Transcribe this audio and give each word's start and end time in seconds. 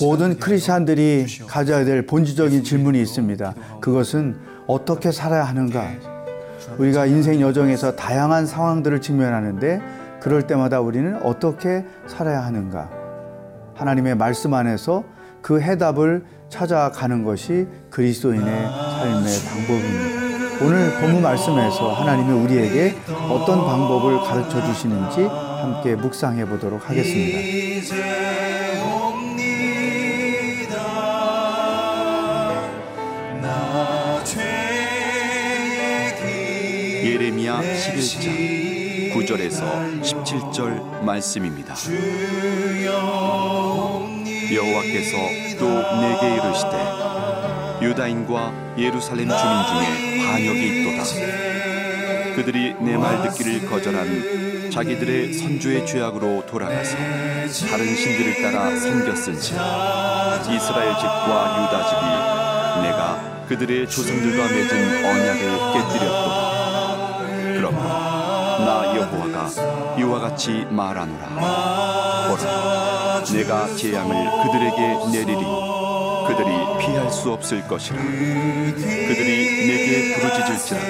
모든 0.00 0.38
크리스찬들이. 0.38 1.26
가져야 1.46 1.84
될 1.84 2.06
본질적인 2.06 2.62
질문이 2.64 3.00
있습니다. 3.02 3.54
그것은 3.80 4.36
어떻게 4.66 5.10
살아야 5.10 5.44
하는가? 5.44 5.86
우리가 6.78 7.06
인생 7.06 7.40
여정에서 7.40 7.96
다양한 7.96 8.46
상황들을 8.46 9.00
직면하는데 9.00 9.80
그럴 10.20 10.46
때마다 10.46 10.80
우리는 10.80 11.18
어떻게 11.22 11.84
살아야 12.06 12.44
하는가? 12.44 12.90
하나님의 13.74 14.16
말씀 14.16 14.54
안에서 14.54 15.04
그 15.40 15.60
해답을 15.60 16.24
찾아가는 16.48 17.24
것이 17.24 17.66
그리스도인의 17.90 18.44
삶의 18.44 19.24
방법입니다. 19.48 20.18
오늘 20.60 20.90
본문 21.00 21.22
말씀에서 21.22 21.92
하나님이 21.92 22.32
우리에게 22.32 22.96
어떤 23.30 23.64
방법을 23.64 24.18
가르쳐 24.20 24.64
주시는지 24.66 25.22
함께 25.22 25.94
묵상해 25.94 26.46
보도록 26.46 26.88
하겠습니다. 26.88 28.17
9절에서 39.28 40.00
17절 40.02 41.02
말씀입니다. 41.04 41.74
여호와께서 44.54 45.16
또 45.58 45.68
내게 46.00 46.34
이르시되 46.36 46.76
유다인과 47.82 48.74
예루살렘 48.78 49.28
주민 49.28 49.36
중에 49.36 50.26
반역이 50.26 50.80
있도다. 50.80 51.04
그들이 52.36 52.74
내 52.80 52.96
말 52.96 53.22
듣기를 53.28 53.68
거절한 53.68 54.70
자기들의 54.72 55.34
선조의 55.34 55.86
죄악으로 55.86 56.46
돌아가서 56.46 56.96
다른 57.68 57.94
신들을 57.96 58.42
따라 58.42 58.74
섬겼은지 58.78 59.52
이스라엘 60.54 60.94
집과 60.96 61.68
유다 61.68 61.84
집이 61.88 62.02
내가 62.88 63.44
그들의 63.48 63.88
조상들과 63.90 64.48
맺은 64.48 65.04
언약을 65.04 65.40
깨뜨렸도다. 65.74 66.57
여호와가 68.98 69.96
이와 69.98 70.18
같이 70.18 70.66
말하노라. 70.70 71.28
보라, 72.28 73.24
내가 73.32 73.76
재앙을 73.76 74.12
그들에게 74.42 74.78
내리리. 75.12 75.44
그들이 76.28 76.50
피할 76.78 77.10
수 77.10 77.32
없을 77.32 77.66
것이라. 77.66 77.96
그들이 77.96 79.66
내게 79.66 80.14
부르짖을지라도 80.14 80.86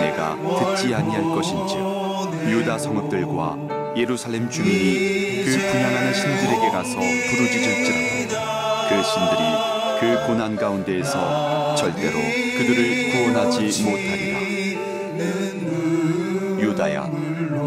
내가 0.00 0.36
듣지 0.58 0.94
아니할 0.94 1.22
것인즉 1.34 2.50
유다 2.50 2.78
성읍들과 2.78 3.94
예루살렘 3.96 4.48
주민이 4.48 5.44
그 5.44 5.50
분양하는 5.70 6.14
신들에게 6.14 6.70
가서 6.70 6.94
부르짖을지라도 6.94 8.34
그 8.88 9.02
신들이 9.02 9.42
그 10.00 10.26
고난 10.26 10.56
가운데에서 10.56 11.74
절대로 11.74 12.18
그들을 12.18 13.10
구원하지 13.10 13.82
못하리라. 13.82 14.33
유다야, 16.84 17.08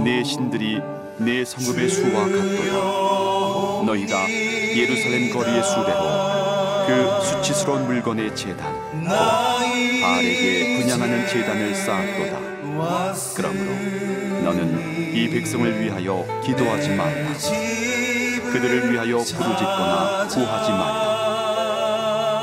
내 0.03 0.23
신들이 0.23 0.79
내 1.17 1.43
성읍의 1.43 1.89
수와 1.89 2.25
같도다. 2.25 3.85
너희가 3.85 4.29
예루살렘 4.29 5.33
거리의 5.33 5.63
수대로 5.63 6.85
그 6.85 7.25
수치스러운 7.25 7.85
물건의 7.87 8.35
재단, 8.35 8.71
곧 9.03 9.09
바알에게 9.09 10.81
분양하는 10.81 11.27
재단을 11.27 11.73
쌓았도다. 11.75 12.37
그러므로 13.35 13.71
너는 14.43 15.13
이 15.15 15.29
백성을 15.29 15.81
위하여 15.81 16.23
기도하지 16.45 16.89
말라. 16.89 17.33
그들을 18.51 18.91
위하여 18.91 19.17
부르짖거나 19.17 20.27
구하지 20.27 20.71
말라. 20.71 21.17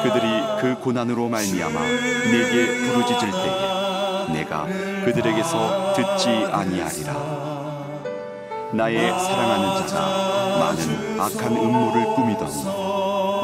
그들이 0.02 0.26
그 0.60 0.80
고난으로 0.82 1.28
말미암아 1.28 1.80
내게 1.80 2.66
부르짖을 2.66 3.30
때에 3.30 3.73
내가 4.32 4.66
그들에게서 5.04 5.94
듣지 5.94 6.28
아니하리라. 6.50 7.54
나의 8.72 9.08
사랑하는 9.20 9.86
자가 9.86 10.58
많은 10.58 11.20
악한 11.20 11.56
음모를 11.56 12.14
꾸미더니 12.16 12.64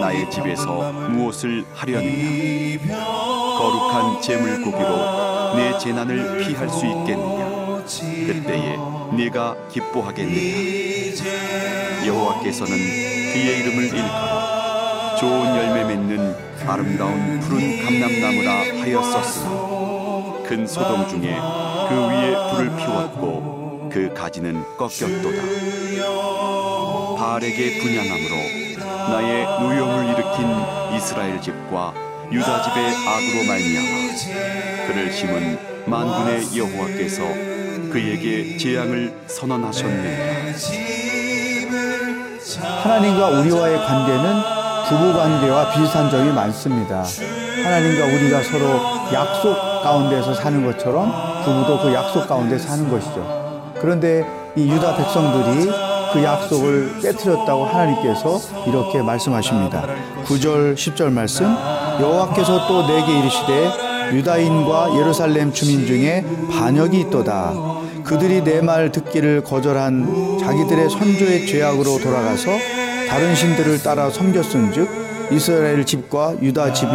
나의 0.00 0.28
집에서 0.30 0.92
무엇을 0.92 1.64
하려느냐? 1.74 3.04
거룩한 3.58 4.20
제물 4.22 4.62
고기로 4.62 5.54
내 5.56 5.78
재난을 5.78 6.38
피할 6.38 6.68
수 6.68 6.84
있겠느냐? 6.86 7.84
그때에 8.26 8.76
네가 9.12 9.56
기뻐하겠느냐? 9.70 10.40
여호와께서는 12.06 12.72
그의 12.72 13.58
이름을 13.60 13.84
일컬어 13.84 15.16
좋은 15.16 15.56
열매 15.56 15.84
맺는 15.84 16.34
아름다운 16.66 17.38
푸른 17.40 17.84
감람나무라 17.84 18.80
하였었으나 18.82 19.79
큰 20.50 20.66
소동 20.66 21.08
중에 21.08 21.38
그 21.88 22.08
위에 22.08 22.34
불을 22.50 22.76
피웠고 22.76 23.88
그 23.88 24.12
가지는 24.12 24.64
꺾였도다 24.76 25.42
바알에게 27.16 27.78
분양함으로 27.78 28.34
나의 29.10 29.44
노염을 29.44 30.06
일으킨 30.06 30.96
이스라엘 30.96 31.40
집과 31.40 31.94
유다 32.32 32.62
집의 32.62 32.84
악으로 32.84 33.44
말미암아 33.46 34.88
그를 34.88 35.12
심은 35.12 35.56
만군의 35.86 36.58
여호와께서 36.58 37.22
그에게 37.92 38.56
재앙을 38.56 39.14
선언하셨느니라 39.28 40.52
하나님과 42.82 43.28
우리와의 43.38 43.78
관계는 43.78 44.42
부부 44.88 45.12
관계와 45.16 45.70
비슷한 45.70 46.10
점이 46.10 46.32
많습니다. 46.32 47.04
하나님과 47.62 48.06
우리가 48.06 48.42
서로 48.42 49.12
약속 49.12 49.69
가운데서 49.82 50.34
사는 50.34 50.64
것처럼 50.64 51.12
부부도 51.44 51.82
그 51.82 51.92
약속 51.94 52.26
가운데 52.28 52.58
사는 52.58 52.88
것이죠. 52.90 53.72
그런데 53.80 54.24
이 54.56 54.70
유다 54.70 54.96
백성들이 54.96 55.70
그 56.12 56.22
약속을 56.24 56.98
깨뜨렸다고 57.00 57.64
하나님께서 57.66 58.40
이렇게 58.66 59.00
말씀하십니다. 59.00 59.86
9절, 60.26 60.74
10절 60.74 61.10
말씀. 61.12 61.46
여호와께서 62.00 62.66
또 62.66 62.86
내게 62.86 63.18
이르시되 63.18 63.70
유다인과 64.12 64.96
예루살렘 64.98 65.52
주민 65.52 65.86
중에 65.86 66.24
반역이 66.50 66.98
있도다. 67.00 67.52
그들이 68.04 68.42
내 68.42 68.60
말 68.60 68.90
듣기를 68.90 69.44
거절한 69.44 70.38
자기들의 70.40 70.90
선조의 70.90 71.46
죄악으로 71.46 71.98
돌아가서 71.98 72.50
다른 73.08 73.34
신들을 73.36 73.82
따라 73.82 74.10
섬겼은즉 74.10 75.09
이스라엘 75.30 75.84
집과 75.84 76.34
유다 76.42 76.72
집이 76.72 76.92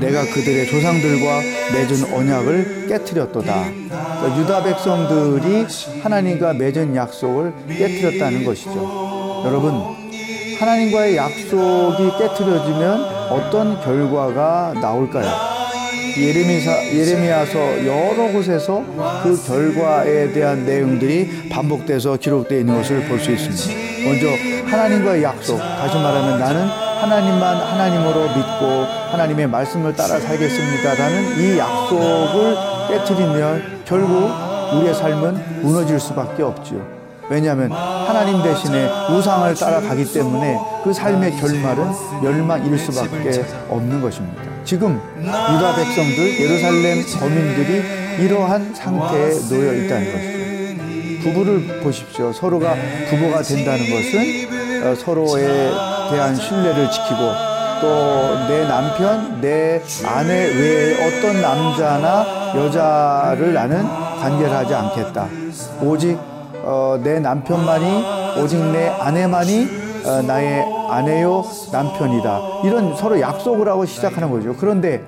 내가 0.00 0.24
그들의 0.24 0.66
조상들과 0.66 1.40
맺은 1.72 2.14
언약을 2.14 2.86
깨뜨렸도다. 2.88 3.64
그러니까 3.64 4.38
유다 4.40 4.62
백성들이 4.64 5.66
하나님과 6.02 6.54
맺은 6.54 6.96
약속을 6.96 7.52
깨뜨렸다는 7.68 8.44
것이죠. 8.44 9.42
여러분, 9.46 9.72
하나님과의 10.58 11.16
약속이 11.16 12.10
깨뜨려지면 12.18 13.00
어떤 13.30 13.80
결과가 13.80 14.74
나올까요? 14.80 15.56
예레미사, 16.18 16.86
예레미야서 16.94 17.86
여러 17.86 18.32
곳에서 18.32 18.82
그 19.22 19.38
결과에 19.46 20.32
대한 20.32 20.64
내용들이 20.64 21.50
반복돼서 21.50 22.16
기록되어 22.16 22.60
있는 22.60 22.74
것을 22.78 23.04
볼 23.06 23.20
수 23.20 23.30
있습니다. 23.30 24.08
먼저 24.08 24.26
하나님과의 24.70 25.22
약속, 25.22 25.58
다시 25.58 25.94
말하면 25.96 26.38
나는 26.40 26.85
하나님만 27.00 27.56
하나님으로 27.56 28.28
믿고 28.28 28.84
하나님의 29.10 29.46
말씀을 29.48 29.94
따라 29.94 30.18
살겠습니다라는 30.18 31.38
이 31.38 31.58
약속을 31.58 32.56
깨뜨리면 32.88 33.82
결국 33.84 34.30
우리의 34.74 34.94
삶은 34.94 35.62
무너질 35.62 36.00
수밖에 36.00 36.42
없지요. 36.42 36.96
왜냐하면 37.28 37.72
하나님 37.72 38.42
대신에 38.42 38.88
우상을 39.10 39.54
따라가기 39.54 40.12
때문에 40.12 40.58
그 40.84 40.92
삶의 40.92 41.36
결말은 41.36 41.90
멸망일 42.22 42.78
수밖에 42.78 43.44
없는 43.68 44.00
것입니다. 44.00 44.42
지금 44.64 45.00
유다 45.18 45.76
백성들, 45.76 46.40
예루살렘 46.40 47.04
거민들이 47.18 47.82
이러한 48.24 48.74
상태에 48.74 49.30
놓여 49.48 49.74
있다는 49.74 50.12
것이죠. 50.12 50.36
부부를 51.22 51.80
보십시오. 51.82 52.32
서로가 52.32 52.76
부부가 53.10 53.42
된다는 53.42 53.84
것은 53.90 54.86
어, 54.86 54.94
서로에 54.94 55.70
대한 56.10 56.34
신뢰를 56.34 56.90
지키고 56.90 57.16
또 57.80 58.46
내 58.48 58.64
남편, 58.66 59.40
내 59.40 59.82
아내 60.04 60.32
외에 60.46 60.94
어떤 61.06 61.42
남자나 61.42 62.54
여자를 62.56 63.52
나는 63.52 63.84
관계를 64.20 64.54
하지 64.54 64.74
않겠다. 64.74 65.26
오직 65.82 66.16
어, 66.62 66.98
내 67.02 67.18
남편만이 67.20 68.40
오직 68.40 68.56
내 68.72 68.88
아내만이 68.88 69.68
어, 70.04 70.22
나의 70.22 70.64
아내요 70.90 71.44
남편이다. 71.72 72.40
이런 72.64 72.96
서로 72.96 73.20
약속을 73.20 73.68
하고 73.68 73.84
시작하는 73.84 74.30
거죠. 74.30 74.54
그런데 74.58 75.02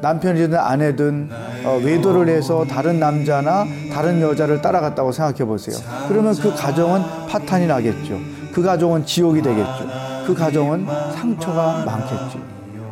남편이든 0.00 0.56
아내든 0.56 1.30
어, 1.64 1.80
외도를 1.82 2.28
해서 2.28 2.64
다른 2.64 3.00
남자나 3.00 3.64
다른 3.92 4.20
여자를 4.20 4.62
따라갔다고 4.62 5.12
생각해 5.12 5.44
보세요. 5.44 5.76
그러면 6.08 6.34
그 6.36 6.54
가정은 6.54 7.02
파탄이 7.28 7.66
나겠죠. 7.66 8.18
그 8.52 8.62
가정은 8.62 9.04
지옥이 9.04 9.42
되겠죠. 9.42 10.13
그 10.26 10.34
가정은 10.34 10.86
상처가 10.86 11.84
많겠죠. 11.84 12.38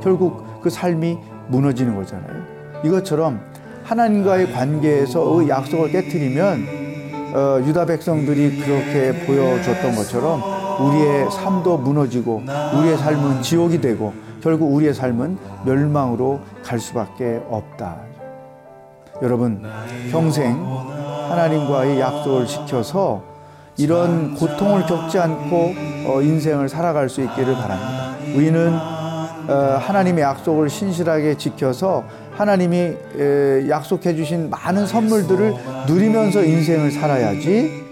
결국 0.03 0.61
그 0.63 0.71
삶이 0.71 1.19
무너지는 1.49 1.95
거잖아요. 1.95 2.43
이것처럼 2.85 3.41
하나님과의 3.85 4.53
관계에서 4.53 5.49
약속을 5.49 5.91
깨뜨리면 5.91 6.83
어, 7.35 7.61
유다 7.67 7.87
백성들이 7.87 8.59
그렇게 8.59 9.25
보여줬던 9.25 9.95
것처럼 9.97 10.43
우리의 10.81 11.31
삶도 11.31 11.79
무너지고 11.79 12.43
우리의 12.77 12.99
삶은 12.99 13.43
지옥이 13.43 13.81
되고 13.81 14.13
결국 14.43 14.75
우리의 14.75 14.93
삶은 14.93 15.39
멸망으로 15.65 16.41
갈 16.63 16.79
수밖에 16.79 17.41
없다. 17.49 17.97
여러분 19.23 19.63
평생 20.11 20.63
하나님과의 21.31 22.01
약속을 22.01 22.47
지켜서 22.47 23.23
이런 23.79 24.35
고통을 24.35 24.85
겪지 24.85 25.19
않고 25.19 25.57
어, 25.57 25.92
인생을 26.23 26.69
살아갈 26.69 27.09
수 27.09 27.23
있기를 27.23 27.55
바랍니다. 27.55 28.17
우리는 28.35 28.73
어, 29.49 29.79
하나님의 29.81 30.23
약속을 30.23 30.69
신실하게 30.69 31.37
지켜서 31.37 32.05
하나님이 32.37 32.95
약속해 33.69 34.15
주신 34.15 34.49
많은 34.51 34.87
선물들을 34.87 35.55
누리면서 35.87 36.43
인생을 36.45 36.91
살아야지 36.91 37.83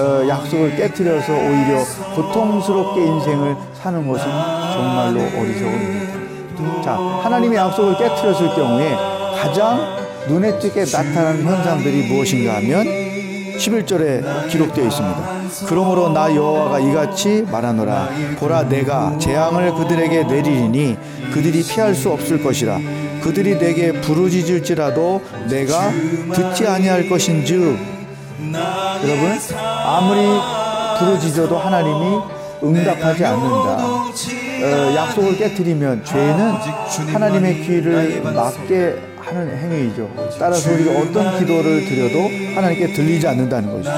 어, 0.00 0.26
약속을 0.26 0.76
깨뜨려서 0.76 1.32
오히려 1.32 1.84
고통스럽게 2.14 3.04
인생을 3.04 3.56
사는 3.74 4.08
것은 4.08 4.24
정말로 4.24 5.20
어리석은. 5.20 6.82
자, 6.82 6.94
하나님의 6.94 7.58
약속을 7.58 7.98
깨뜨렸을 7.98 8.54
경우에 8.54 8.94
가장 9.38 9.96
눈에 10.28 10.58
띄게 10.58 10.84
나타나는 10.84 11.42
현상들이 11.44 12.08
무엇인가 12.08 12.56
하면 12.56 13.01
11절에 13.62 14.48
기록되어 14.48 14.84
있습니다. 14.86 15.42
그러므로 15.68 16.08
나 16.08 16.34
여호와가 16.34 16.80
이같이 16.80 17.46
말하노라 17.50 18.08
보라 18.38 18.68
내가 18.68 19.16
재앙을 19.18 19.72
그들에게 19.74 20.24
내리리니 20.24 20.96
그들이 21.32 21.62
피할 21.62 21.94
수 21.94 22.10
없을 22.10 22.42
것이라 22.42 22.78
그들이 23.22 23.58
내게 23.58 23.92
부르짖을지라도 23.92 25.22
내가 25.48 25.92
듣지 26.34 26.66
아니할 26.66 27.08
것인즉 27.08 27.78
여러분 28.52 29.38
아무리 29.84 30.26
부르짖어도 30.98 31.56
하나님이 31.58 32.42
응답하지 32.64 33.24
않는다. 33.24 33.84
어, 34.62 34.94
약속을 34.94 35.36
깨뜨리면 35.36 36.04
죄는 36.04 36.52
하나님의 37.12 37.62
귀를 37.62 38.22
막게 38.22 39.11
하는 39.34 39.56
행위이죠. 39.56 40.08
따라서 40.38 40.72
우리가 40.72 40.92
어떤 41.00 41.38
기도를 41.38 41.84
드려도 41.84 42.54
하나님께 42.54 42.92
들리지 42.92 43.26
않는다는 43.26 43.72
것이죠. 43.72 43.92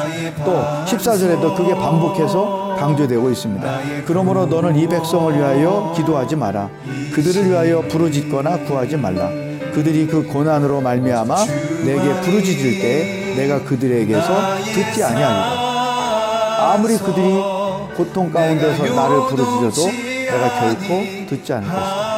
또 0.45 0.63
14절에도 0.87 1.57
그게 1.57 1.75
반복해서 1.75 2.77
강조되고 2.79 3.31
있습니다. 3.31 3.79
그러므로 4.07 4.47
너는 4.47 4.77
이 4.77 4.87
백성을 4.89 5.37
위하여 5.37 5.93
기도하지 5.97 6.37
마라. 6.37 6.69
그들을 7.15 7.51
위하여 7.51 7.81
부르짖거나 7.83 8.65
구하지 8.65 8.97
말라. 8.97 9.29
그들이 9.73 10.07
그 10.07 10.25
고난으로 10.27 10.81
말미암아 10.81 11.35
내게 11.85 12.21
부르짖을 12.21 12.81
때 12.81 13.35
내가 13.37 13.63
그들에게서 13.65 14.57
듣지 14.73 15.03
아니하리라. 15.03 16.73
아무리 16.73 16.97
그들이 16.97 17.35
고통 17.97 18.31
가운데서 18.31 18.85
나를 18.95 19.17
부르짖어도 19.29 19.87
내가 19.91 20.61
결코 20.61 21.05
듣지 21.29 21.53
않을 21.53 21.69
것이다. 21.69 22.15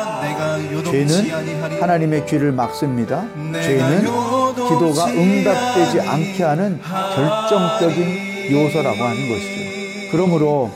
죄는 0.91 1.56
하나님의 1.81 2.27
귀를 2.27 2.53
막습니다. 2.53 3.25
죄는 3.53 4.01
기도가 4.03 5.07
응답되지 5.07 6.01
않게 6.01 6.43
하는 6.43 6.81
결정적인 6.83 8.53
요소라고 8.53 9.03
하는 9.03 9.29
것이죠. 9.29 10.11
그러므로 10.11 10.71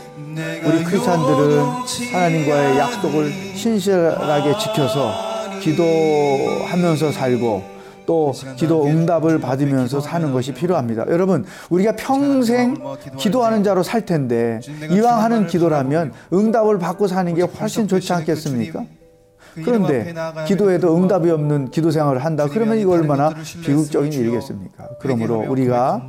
우리 0.65 0.85
크리스찬들은 0.85 1.65
하나님과의 2.13 2.79
약속을 2.79 3.33
신실하게 3.55 4.59
지켜서 4.59 5.13
기도하면서 5.61 7.13
살고 7.13 7.81
또 8.07 8.33
기도 8.57 8.87
응답을 8.87 9.41
받으면서 9.41 10.01
사는 10.01 10.33
것이 10.33 10.53
필요합니다. 10.53 11.05
여러분, 11.09 11.45
우리가 11.69 11.95
평생 11.97 12.77
기도하는 13.17 13.63
자로 13.63 13.83
살 13.83 14.05
텐데 14.05 14.61
이왕 14.91 15.23
하는 15.23 15.47
기도라면 15.47 16.13
응답을 16.33 16.79
받고 16.79 17.07
사는 17.07 17.33
게 17.35 17.43
훨씬 17.43 17.87
좋지 17.87 18.13
않겠습니까? 18.13 18.85
그 19.55 19.63
그런데 19.63 20.15
기도에도 20.47 20.97
응답이 20.97 21.31
없는 21.31 21.71
기도 21.71 21.91
생활을 21.91 22.25
한다. 22.25 22.47
그러면 22.51 22.79
이거 22.79 22.93
얼마나 22.93 23.35
비극적인 23.65 24.13
일이겠습니까? 24.13 24.89
그러므로 25.01 25.45
우리가 25.49 26.03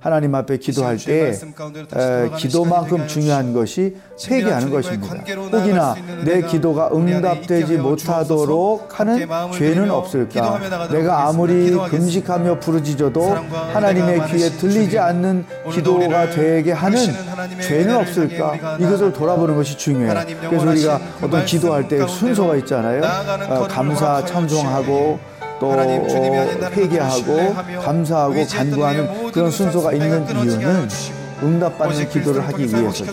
하나님 0.00 0.34
앞에 0.34 0.58
기도할 0.58 0.96
때 0.96 1.32
에, 1.32 2.30
기도만큼 2.36 3.08
중요한 3.08 3.52
것이 3.52 3.96
회개하는 4.28 4.70
것입니다. 4.70 5.14
혹이나 5.52 5.94
내 6.24 6.42
기도가 6.42 6.90
응답되지 6.92 7.78
못하도록 7.78 9.00
하는 9.00 9.26
죄는 9.52 9.90
없을까? 9.90 10.60
내가 10.90 11.26
아무리 11.28 11.70
금식하며 11.72 12.60
부르짖어도 12.60 13.36
하나님의 13.72 14.26
귀에 14.28 14.50
들리지 14.50 14.98
않는 14.98 15.44
기도가 15.72 16.30
되게 16.30 16.72
하는 16.72 16.98
죄는 17.60 17.96
없을까? 17.96 18.76
이것을 18.78 19.12
돌아보는 19.12 19.56
것이 19.56 19.76
중요해요. 19.76 20.14
그래서 20.48 20.66
우리가 20.70 21.00
어떤 21.22 21.44
기도할 21.44 21.88
때 21.88 22.06
순서가 22.06 22.56
있잖아요. 22.56 23.02
어, 23.48 23.66
감사, 23.66 24.24
찬송하고 24.24 25.37
또 25.60 25.72
회개하고 26.72 27.54
감사하고 27.82 28.46
간구하는 28.46 29.32
그런 29.32 29.50
순서가 29.50 29.92
있는 29.92 30.26
이유는 30.28 30.88
응답받는 31.42 32.08
기도를 32.08 32.46
하기 32.48 32.66
위해서죠. 32.66 33.12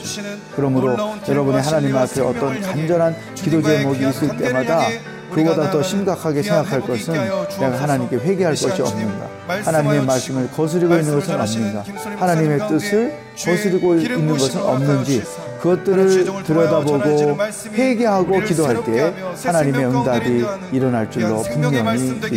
그러므로 0.55 0.95
여러분이 1.27 1.57
하나님 1.59 1.95
앞에 1.95 2.21
어떤 2.21 2.61
간절한 2.61 3.15
기도 3.35 3.61
제목이 3.61 4.07
있을 4.09 4.37
때마다 4.37 4.87
그보다 5.31 5.69
더 5.69 5.83
심각하게 5.83 6.41
생각할 6.43 6.81
것은 6.81 7.13
내가 7.13 7.81
하나님께 7.81 8.15
회개할 8.17 8.55
것이 8.55 8.81
없는가. 8.81 9.27
하나님의 9.47 10.05
말씀을 10.05 10.49
거스르고 10.51 10.95
있는 10.95 11.19
것은 11.19 11.39
없는가. 11.39 11.83
하나님의 12.17 12.67
뜻을 12.67 13.13
거스르고 13.37 13.95
있는 13.95 14.27
것은 14.27 14.61
없는지 14.61 15.23
그것들을 15.65 16.43
들여다보고 16.43 17.37
회개하고 17.73 18.39
기도할 18.41 18.83
때 18.83 19.13
하나님의 19.43 19.85
응답이 19.85 20.45
일어날 20.71 21.09
줄로 21.09 21.41
분명히 21.41 21.81
믿습니다. 21.81 22.27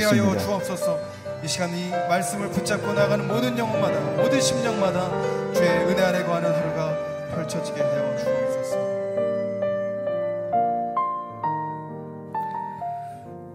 이 1.45 1.47
시간 1.47 1.71
이 1.71 1.91
말씀을 1.91 2.49
붙잡고 2.49 2.95
나가는 2.95 3.29
모든 3.29 3.57
영혼마다 3.57 4.01
모든 4.17 4.41
심령마다 4.41 5.53
주의 5.53 5.69
은혜 5.69 6.03
아래 6.03 6.25
거하는 6.25 6.51
하루가 6.51 6.97
펼쳐지게 7.35 7.81
하여 7.81 8.17
주옵소서. 8.19 8.79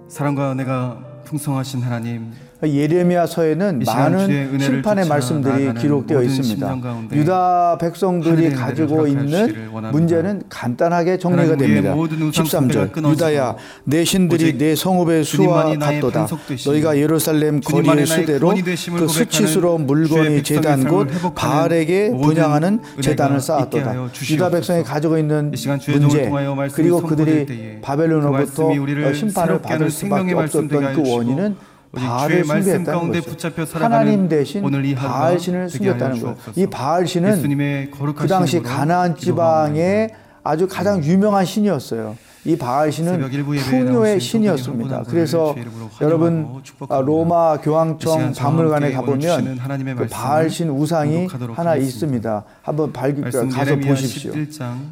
사랑과 0.07 0.51
은혜가 0.51 0.99
풍성하신 1.25 1.81
하나님 1.81 2.31
예레미야서에는 2.69 3.83
많은 3.85 4.59
심판의 4.59 5.07
말씀들이 5.07 5.73
기록되어 5.73 6.21
있습니다. 6.23 6.77
유다 7.13 7.77
백성들이 7.79 8.51
가지고 8.51 9.07
있는 9.07 9.71
문제는 9.91 10.43
간단하게 10.49 11.17
정리가 11.17 11.55
됩니다. 11.57 11.93
13절 11.95 13.11
유다야 13.11 13.55
내 13.83 14.03
신들이 14.03 14.57
내 14.57 14.75
성읍의 14.75 15.23
수와 15.23 15.77
같도다. 15.77 16.27
너희가 16.65 16.97
예루살렘 16.97 17.59
거리의 17.61 18.05
수대로 18.05 18.53
그 18.97 19.07
수치스러운 19.07 19.85
물건이 19.85 20.43
제단 20.43 20.85
곧 20.85 21.07
바알에게 21.35 22.11
분양하는 22.11 22.79
제단을 23.01 23.39
쌓았도다. 23.39 23.95
유다 24.29 24.49
백성이 24.49 24.83
가지고 24.83 25.17
있는 25.17 25.51
문제 25.87 26.31
그리고 26.73 27.01
그들이 27.01 27.79
바벨론으로부터 27.81 28.71
심판을 29.13 29.61
받을 29.61 29.89
수밖에 29.89 30.33
없었던 30.33 30.93
그 30.93 31.11
원인은 31.11 31.72
바알을 31.93 32.43
숭배했다는 32.43 33.11
것이죠. 33.11 33.47
하나님 33.79 34.27
대신 34.27 34.63
바알 34.95 35.39
신을 35.39 35.69
숭배했다는 35.69 36.19
거예요. 36.21 36.35
이 36.55 36.65
바알 36.67 37.07
신은 37.07 37.91
그 38.15 38.27
당시 38.27 38.61
가나안 38.61 39.15
지방의 39.15 40.09
아주 40.43 40.67
가장 40.67 41.03
유명한 41.03 41.45
신이었어요. 41.45 42.17
이 42.45 42.57
바알 42.57 42.91
신은 42.91 43.21
풍요의 43.69 44.19
신이었습니다. 44.19 45.03
그래서 45.07 45.55
여러분 46.01 46.61
아, 46.89 46.99
로마 46.99 47.57
교황청 47.57 48.33
박물관에 48.33 48.91
가보면 48.91 49.59
그 49.95 50.07
바알 50.07 50.49
신 50.49 50.69
우상이 50.69 51.27
하나 51.53 51.75
있습니다. 51.75 52.43
한번 52.63 52.91
발견 52.91 53.49
가서 53.49 53.75
보십시오. 53.77 54.33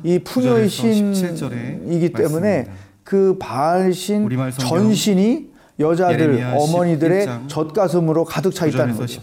이 0.03 0.19
풍요의 0.19 0.69
신이기 0.69 2.09
때문에 2.13 2.67
그 3.03 3.37
바알 3.39 3.91
신 3.93 4.29
전신이 4.59 5.50
여자들, 5.81 6.53
어머니들의 6.55 7.27
젖가슴으로 7.47 8.25
가득 8.25 8.53
차 8.53 8.65
있다는 8.65 8.95
거죠. 8.95 9.21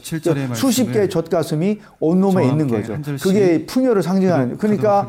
수십 0.55 0.93
개의 0.93 1.09
젖가슴이 1.09 1.79
온몸에 2.01 2.47
있는 2.47 2.69
거죠. 2.69 2.99
그게 3.23 3.65
풍요를 3.67 4.03
상징하는. 4.03 4.59
그러니까 4.59 5.07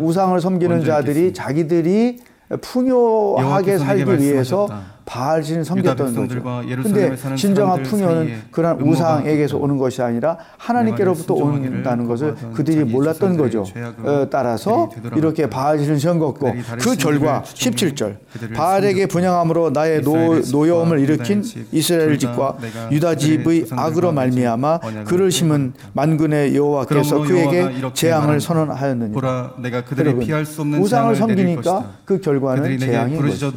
우상을 0.00 0.40
섬기는 0.40 0.84
자들이 0.84 1.34
자기들이 1.34 2.20
풍요하게 2.60 3.78
살기 3.78 4.18
위해서 4.20 4.68
바알 5.06 5.42
신을 5.42 5.64
섬겼던 5.64 6.14
거죠. 6.14 6.42
근데 6.82 7.16
진정한 7.36 7.82
풍요는 7.84 8.42
음모가 8.50 8.76
우상에게서 8.82 9.56
오는 9.56 9.78
것이 9.78 10.02
아니라 10.02 10.36
하나님께로부터 10.58 11.34
온다는 11.34 12.06
것을 12.06 12.34
그들이 12.52 12.84
몰랐던 12.84 13.36
거죠. 13.36 13.64
어, 14.02 14.26
따라서. 14.30 14.90
이렇게 15.16 15.48
바알 15.48 15.78
신을 15.78 16.00
섬겼고 16.00 16.46
그들이 16.46 16.62
다른 16.62 16.78
그 16.82 16.96
결과 16.96 17.42
신들을 17.44 17.76
추종해 17.76 18.16
17절 18.16 18.16
그들을 18.32 18.54
바알에게 18.56 19.00
섬겼고 19.02 19.12
분향함으로 19.12 19.70
나의 19.70 20.02
노, 20.02 20.40
노여움을 20.52 20.98
일으킨 21.00 21.42
집, 21.42 21.66
이스라엘 21.72 22.08
둘 22.08 22.18
집과 22.18 22.56
유다 22.90 23.14
집의 23.14 23.66
악으로 23.70 24.12
말미암아 24.12 24.80
그를 25.06 25.30
심은 25.30 25.72
만군의 25.92 26.54
여호와께서 26.56 27.22
그에게 27.22 27.72
재앙을. 27.94 28.40
선언하였느니라. 28.40 29.54
여러분, 29.98 30.20
피할 30.20 30.44
수 30.44 30.60
없는 30.62 30.80
우상을 30.80 31.14
섬기니까. 31.16 31.92
그 32.04 32.20
결과는 32.20 32.78
재앙인 32.78 33.20
것이죠. 33.22 33.52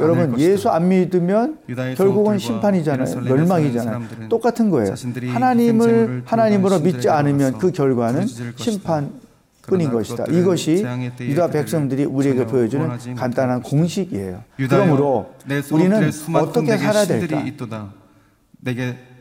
여러분. 0.00 0.34
예수 0.46 0.68
안 0.68 0.88
믿으면 0.88 1.58
결국은 1.96 2.38
심판이잖아요. 2.38 3.20
멸망이잖아요. 3.20 4.28
똑같은 4.28 4.70
거예요. 4.70 4.94
하나님을 5.32 6.22
하나님으로 6.24 6.80
믿지 6.80 7.08
않으면 7.08 7.58
그 7.58 7.70
결과는. 7.72 8.26
심판 8.56 9.10
뿐인 9.62 9.88
그러나 9.88 9.98
것이다. 10.04 10.24
이것이 10.30 10.84
유다 11.20 11.50
백성들이 11.50 12.04
우리에게 12.04 12.46
보여주는 12.46 12.88
간단한. 13.16 13.62
공식이에요. 13.62 14.42
그러므로 14.68 15.34
우리는 15.72 16.10
어떻게 16.34 16.76
살아야 16.76 17.04
될까? 17.06 17.44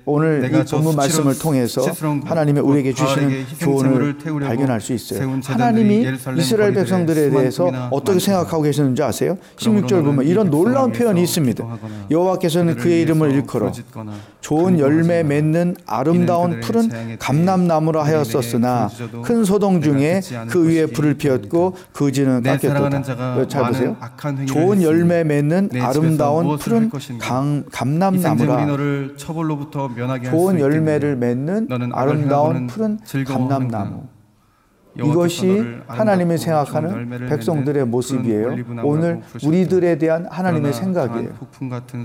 오늘 0.05 0.50
이저 0.63 0.77
본문 0.77 0.95
말씀을 0.95 1.38
통해서 1.39 1.81
하나님의 2.25 2.62
곧 2.62 2.69
우리에게 2.69 2.93
주시는 2.93 3.45
교훈을 3.59 4.17
발견할 4.41 4.81
수 4.81 4.93
있어요. 4.93 5.39
하나님이 5.43 6.07
이스라엘 6.38 6.74
백성들에 6.74 7.29
대해서 7.29 7.71
어떻게. 7.91 8.15
생각하고 8.19 8.63
계시는지 8.63 9.03
아세요? 9.03 9.38
그러므로 9.59 9.88
16절 9.88 10.03
보면 10.03 10.25
이런 10.25 10.47
이 10.47 10.50
놀라운 10.50 10.91
표현이 10.91 11.21
있습니다. 11.21 11.77
여호와께서는 12.09 12.75
그의 12.75 13.01
이름을 13.01 13.31
일컬어 13.31 13.71
좋은 14.41 14.77
즐거워하지 14.77 14.81
열매 14.81 15.24
마라. 15.24 15.27
맺는 15.27 15.75
아름다운 15.85 16.59
푸른 16.62 17.17
감람나무라 17.19 18.03
하였었으나 18.05 18.89
큰 19.24 19.43
소동 19.43 19.81
중에 19.81 20.21
그 20.50 20.67
위에 20.67 20.85
불을 20.85 21.15
피웠고 21.15 21.75
그 21.91 22.12
지는 22.12 22.41
내 22.43 22.57
사랑하는 22.57 23.01
깎였도다. 23.01 23.47
잘 23.47 23.67
보세요. 23.67 23.97
좋은 24.47 24.81
열매 24.81 25.24
맺는 25.24 25.69
아름다운 25.81 26.57
푸른 26.57 26.89
이생제물이 26.93 27.63
감람나무라 27.71 28.67
좋은? 30.31 30.59
열매를 30.59 31.15
맺는 31.15 31.67
아름다운 31.93 32.67
푸른. 32.67 32.99
감람나무 33.25 34.03
이것이 34.97 35.61
하나님이 35.87 36.37
생각하는 36.37 37.27
백성들의 37.27 37.85
모습이에요. 37.87 38.55
오늘. 38.83 39.21
우리들에 39.43 39.97
대한 39.97 40.25
하나님의 40.29 40.71
생각이에요. 40.73 41.29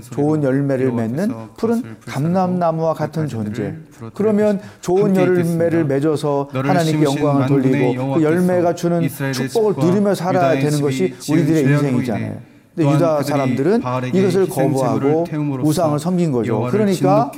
좋은 0.09 0.43
열매를 0.43 0.91
맺는 0.91 1.31
푸른 1.57 1.95
감람나무와 2.05 2.93
그 2.93 2.99
같은 2.99 3.27
존재. 3.27 3.75
그러면. 4.13 4.59
좋은 4.81 5.15
열매를. 5.15 5.85
맺어서 5.85 6.49
하나님께 6.53 7.03
영광을 7.03 7.47
돌리고 7.47 8.15
그 8.15 8.23
열매가 8.23 8.75
주는 8.75 9.07
축복을 9.07 9.73
누리며 9.83 10.13
살아야 10.15 10.59
되는 10.59 10.81
것이 10.81 11.13
우리들의 11.29 11.63
인생이잖아요. 11.63 12.50
근데 12.75 12.89
유다 12.89 13.23
사람들은 13.23 13.81
이것을 14.13 14.47
거부하고 14.47 15.25
우상을 15.61 15.99
섬긴 15.99 16.31
거죠. 16.31 16.61
그러니까 16.71 17.31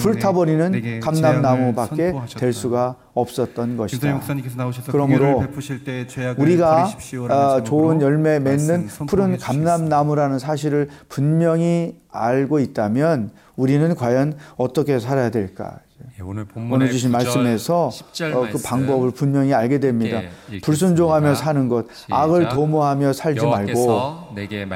불타버리는 0.00 1.00
선포하셨다. 1.00 2.40
될 2.40 2.52
수가 2.52 2.96
없었던 3.14 3.76
것이다. 3.76 4.20
나오셔서 4.56 4.90
그러므로 4.90 5.44
우리가 6.36 6.88
아, 7.30 7.62
좋은 7.62 8.00
열매 8.00 8.38
맺는 8.40 8.88
푸른. 9.06 9.36
감람나무라는 9.38 10.38
사실을 10.38 10.88
분명히 11.08 11.96
알고 12.10 12.58
있다면 12.58 13.30
우리는 13.56 13.94
과연 13.94 14.34
어떻게 14.56 14.98
살아야 14.98 15.30
될까? 15.30 15.78
예, 16.22 16.24
오늘 16.24 16.46
오늘 16.70 16.90
주신 16.90 17.10
9절, 17.10 17.12
말씀에서 17.12 17.90
10절 17.92 18.34
어, 18.34 18.48
그 18.52 18.62
방법을 18.62 19.10
분명히 19.10 19.52
알게 19.52 19.78
됩니다. 19.80 20.18
읽겠습니다. 20.20 20.64
불순종하며 20.64 21.34
사는 21.34 21.68
것, 21.68 21.86
악을 22.10 22.42
시작. 22.42 22.54
도모하며 22.54 23.12
살지 23.12 23.44
말고 23.44 23.90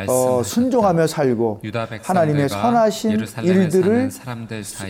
어. 0.08 0.42
순종하며 0.42 1.06
살고 1.06 1.60
하나님의 2.02 2.48
선하신 2.48 3.24
일들을 3.42 4.10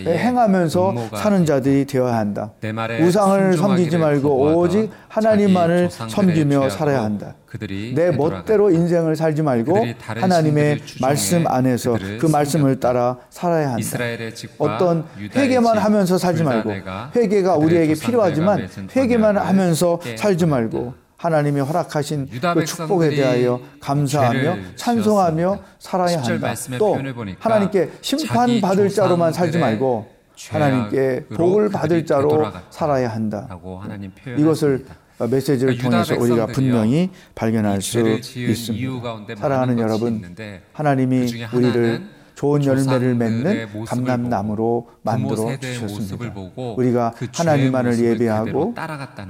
행하면서 0.07 1.09
사는 1.15 1.45
자들이 1.45 1.85
되어야 1.85 2.15
한다. 2.17 2.51
우상을 3.01 3.53
섬기지 3.57 3.97
말고 3.97 4.57
오직 4.57 4.89
하나님만을 5.09 5.89
섬기며 5.91 6.69
살아야 6.69 7.03
한다. 7.03 7.35
그들이 7.47 7.93
내. 7.95 8.11
멋대로 8.11 8.69
인생을 8.69 9.15
살지 9.15 9.41
말고 9.41 9.85
하나님의 9.99 10.79
말씀 11.01 11.47
안에서 11.47 11.97
그 12.19 12.25
말씀을. 12.25 12.77
따라 12.79 13.17
살아야 13.29 13.71
한다. 13.71 13.97
어떤 14.59 15.05
회개만 15.35 15.75
집, 15.75 15.83
하면서 15.85 16.17
살지 16.17 16.43
말고 16.43 16.71
회개가 17.15 17.55
우리에게 17.55 17.93
필요하지만 17.95 18.67
회개만 18.95 19.37
하면서 19.37 19.97
깨 19.99 20.15
살지. 20.17 20.45
말고 20.45 20.93
하나님이 21.17 21.61
허락하신 21.61 22.29
그 22.29 22.65
축복에 22.65 23.09
대하여 23.09 23.59
감사하며 23.79 24.57
찬송하며. 24.75 25.59
살아야 25.79 26.21
10절 26.21 26.41
한다. 26.41 26.77
또 26.77 26.99
하나님께 27.39 27.89
심판 28.01 28.61
받을 28.61 28.89
자로만 28.89 29.33
살지 29.33 29.57
말고 29.57 30.07
하나님께 30.51 31.25
복을 31.35 31.69
받을 31.69 32.05
자로. 32.05 32.51
살아야 32.69 33.09
한다. 33.09 33.47
이것을. 34.37 34.85
메시지를 35.25 35.77
그러니까 35.77 36.03
통해서 36.03 36.15
우리가. 36.23 36.47
분명히 36.47 37.09
발견할 37.33 37.79
이수 37.79 37.99
있습니다. 38.35 39.35
사랑하는 39.37 39.79
여러분, 39.79 40.35
하나님이 40.73 41.19
그중에 41.21 41.47
우리를 41.53 42.17
좋은 42.35 42.63
열매를 42.63 43.15
맺는 43.15 43.85
감람나무로 43.85 44.87
만들어 45.01 45.57
주셨습니다. 45.57 46.51
우리가 46.55 47.13
그 47.17 47.27
하나님만을 47.33 47.99
예배하고. 47.99 48.75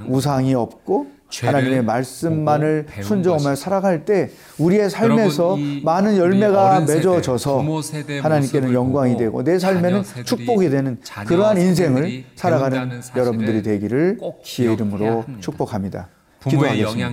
우상이 0.08 0.54
없고 0.54 1.17
하나님의 1.42 1.84
말씀만을 1.84 2.86
순종하며. 3.02 3.54
살아갈 3.54 4.04
때 4.04 4.30
우리의 4.58 4.90
삶에서 4.90 5.44
여러분, 5.44 5.80
많은 5.84 6.16
열매가 6.16 6.80
세대, 6.86 6.94
맺어져서 6.94 7.82
세대의 7.82 8.20
하나님께는 8.22 8.72
영광이 8.72 9.16
되고 9.16 9.42
내 9.44 9.58
삶에는 9.58 10.02
축복이 10.24 10.70
되는 10.70 10.98
그러한 11.26 11.58
인생을 11.58 12.24
살아가는 12.34 13.00
여러분들이 13.16 13.62
되기를 13.62 14.16
꼭 14.18 14.42
주의 14.42 14.72
이름으로 14.72 15.22
합니다. 15.22 15.40
축복합니다. 15.40 16.08
기도하겠습니다. 16.48 17.08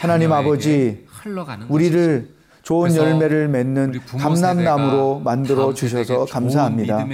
하나님 0.00 0.32
아버지, 0.32 1.04
우리를 1.68 2.33
좋은 2.64 2.96
열매를 2.96 3.48
맺는 3.48 4.00
감람나무로 4.18 5.20
만들어 5.22 5.74
주셔서 5.74 6.24
감사합니다. 6.24 7.06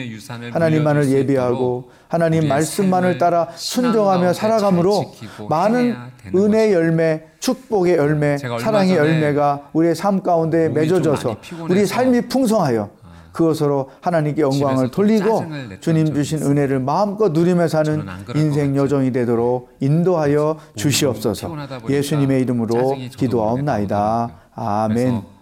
하나님만을 0.52 1.08
있도록 1.08 1.90
하나님 2.08 2.48
말씀만을 2.48 3.18
따라 3.18 3.48
순종하며 3.54 4.32
살아감으로 4.32 5.12
많은 5.48 5.96
은혜의 6.34 6.72
열매, 6.72 7.24
축복의 7.40 7.96
열매, 7.96 8.38
사랑의 8.38 8.96
열매가 8.96 9.70
우리의 9.72 9.94
삶 9.96 10.22
가운데 10.22 10.68
맺어져서 10.68 11.36
우리 11.68 11.84
삶이 11.84 12.28
풍성하여 12.28 12.90
그것으로 13.32 13.90
하나님께 14.00 14.42
영광을 14.42 14.90
돌리고 14.90 15.44
주님 15.80 16.14
주신. 16.14 16.42
은혜를 16.42 16.78
마음껏 16.80 17.30
누리며 17.32 17.68
사는 17.68 18.04
인생 18.36 18.76
것 18.76 18.76
여정이 18.76 19.12
되도록 19.12 19.70
인도하여 19.80 20.58
주시옵소서. 20.76 21.56
예수님의 21.88 22.42
이름으로 22.42 22.96
기도하옵나이다. 23.16 24.30
아멘. 24.54 25.39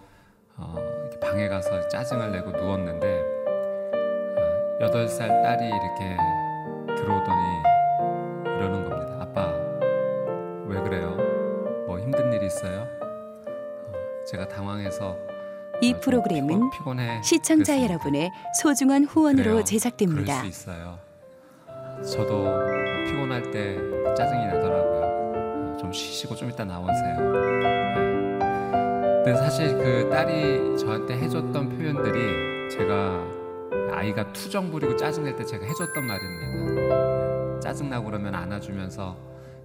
어, 0.59 0.75
방에 1.21 1.47
가서 1.47 1.87
짜증을 1.87 2.31
내고 2.31 2.51
누웠는데 2.51 3.23
아, 4.37 4.83
여덟 4.83 5.07
살 5.07 5.27
딸이 5.41 5.65
이렇게 5.67 6.17
들어오더니 6.95 7.63
이러는 8.57 8.89
겁니다. 8.89 9.17
아빠 9.21 9.53
왜 10.67 10.81
그래요? 10.81 11.15
뭐 11.87 11.99
힘든 11.99 12.31
일 12.33 12.43
있어요? 12.43 12.87
어, 13.01 14.23
제가 14.27 14.47
당황해서 14.47 15.15
이 15.81 15.91
아, 15.91 15.93
좀 15.93 16.01
프로그램은 16.01 16.69
피곤-. 16.71 17.23
시청자 17.23 17.73
그랬습니다. 17.73 17.83
여러분의 17.83 18.31
소중한 18.61 19.05
후원으로 19.05 19.43
그래요. 19.43 19.63
제작됩니다. 19.63 20.41
그럴 20.41 20.51
수 20.51 20.63
있어요. 20.69 20.97
저도 22.03 22.45
피곤할 23.07 23.51
때 23.51 23.77
짜증이 24.15 24.45
나더라고요. 24.47 25.01
어, 25.73 25.77
좀 25.79 25.91
쉬시고 25.91 26.35
좀 26.35 26.49
이따 26.49 26.63
나오세요. 26.65 27.78
네. 29.19 29.25
근데 29.25 29.35
사실 29.35 29.77
그 29.77 30.09
딸이 30.09 30.77
저한테 30.77 31.17
해줬던 31.19 31.69
표현들이 31.77 32.69
제가 32.71 33.39
아이가 33.91 34.31
투정 34.31 34.71
부리고 34.71 34.95
짜증 34.95 35.23
낼 35.23 35.35
때 35.35 35.45
제가 35.45 35.65
해줬던 35.65 36.05
말입니다. 36.05 36.73
네. 37.53 37.59
짜증 37.59 37.89
나고 37.89 38.05
그러면 38.05 38.33
안아주면서 38.35 39.17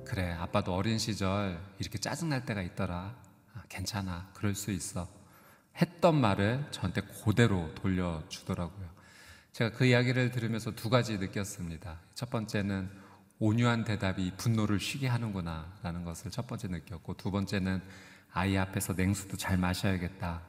그래 0.04 0.32
아빠도 0.32 0.74
어린 0.74 0.98
시절 0.98 1.58
이렇게 1.78 1.98
짜증 1.98 2.28
날 2.30 2.44
때가 2.44 2.62
있더라. 2.62 3.14
아, 3.54 3.62
괜찮아 3.68 4.28
그럴 4.34 4.54
수 4.54 4.70
있어. 4.72 5.08
했던 5.80 6.20
말을 6.20 6.66
저한테 6.70 7.02
그대로 7.24 7.72
돌려주더라고요. 7.74 8.88
제가 9.52 9.76
그 9.76 9.84
이야기를 9.84 10.32
들으면서 10.32 10.72
두 10.72 10.90
가지 10.90 11.16
느꼈습니다. 11.18 12.00
첫 12.14 12.30
번째는 12.30 12.90
온유한 13.38 13.84
대답이 13.84 14.32
분노를 14.36 14.80
쉬게 14.80 15.06
하는구나라는 15.08 16.04
것을 16.04 16.30
첫 16.30 16.46
번째 16.46 16.68
느꼈고 16.68 17.14
두 17.14 17.30
번째는 17.30 17.82
아이 18.34 18.58
앞에서 18.58 18.92
냉수도 18.92 19.36
잘 19.36 19.56
마셔야겠다. 19.56 20.42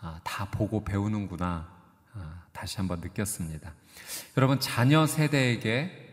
아, 0.00 0.20
다 0.24 0.50
보고 0.50 0.82
배우는구나 0.82 1.68
아, 2.14 2.42
다시 2.52 2.78
한번 2.78 3.00
느꼈습니다. 3.00 3.72
여러분 4.36 4.58
자녀 4.58 5.06
세대에게 5.06 6.06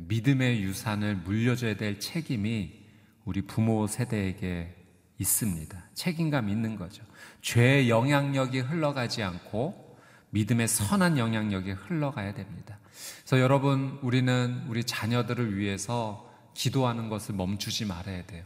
믿음의 0.00 0.62
유산을 0.62 1.16
물려줘야 1.16 1.76
될 1.76 2.00
책임이 2.00 2.82
우리 3.24 3.42
부모 3.42 3.86
세대에게 3.86 4.74
있습니다. 5.18 5.84
책임감 5.94 6.48
있는 6.48 6.76
거죠. 6.76 7.04
죄의 7.42 7.88
영향력이 7.88 8.60
흘러가지 8.60 9.22
않고 9.22 9.98
믿음의 10.30 10.66
선한 10.66 11.18
영향력이 11.18 11.72
흘러가야 11.72 12.34
됩니다. 12.34 12.78
그래서 13.20 13.40
여러분, 13.40 13.98
우리는 14.02 14.64
우리 14.68 14.82
자녀들을 14.82 15.56
위해서 15.56 16.28
기도하는 16.54 17.08
것을 17.08 17.34
멈추지 17.34 17.84
말아야 17.84 18.26
돼요. 18.26 18.44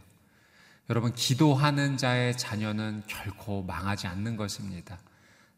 여러분, 0.89 1.13
기도하는 1.13 1.97
자의 1.97 2.35
자녀는 2.35 3.03
결코 3.05 3.61
망하지 3.61 4.07
않는 4.07 4.35
것입니다. 4.37 4.97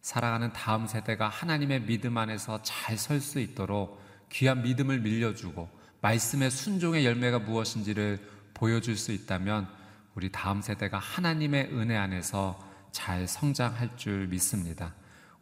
살아가는 0.01 0.51
다음 0.51 0.87
세대가 0.87 1.29
하나님의 1.29 1.83
믿음 1.83 2.17
안에서 2.17 2.61
잘 2.63 2.95
설 2.97 3.21
수 3.21 3.39
있도록 3.39 4.01
귀한 4.29 4.61
믿음을 4.61 4.99
밀려주고 4.99 5.69
말씀의 6.01 6.51
순종의 6.51 7.05
열매가 7.05 7.39
무엇인지를 7.39 8.19
보여줄 8.53 8.97
수 8.97 9.13
있다면 9.13 9.69
우리 10.15 10.31
다음 10.31 10.61
세대가 10.61 10.97
하나님의 10.97 11.69
은혜 11.71 11.95
안에서 11.95 12.59
잘 12.91 13.25
성장할 13.25 13.95
줄 13.95 14.27
믿습니다. 14.27 14.93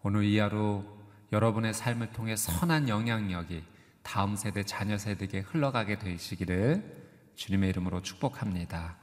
오늘 0.03 0.23
이 0.23 0.37
하루 0.37 0.83
여러분의 1.31 1.73
삶을 1.73 2.11
통해 2.11 2.35
선한 2.35 2.89
영향력이 2.89 3.63
다음 4.03 4.35
세대, 4.35 4.63
자녀 4.63 4.99
세대에게 4.99 5.39
흘러가게 5.39 5.97
되시기를 5.97 7.07
주님의 7.35 7.69
이름으로 7.69 8.01
축복합니다. 8.03 8.97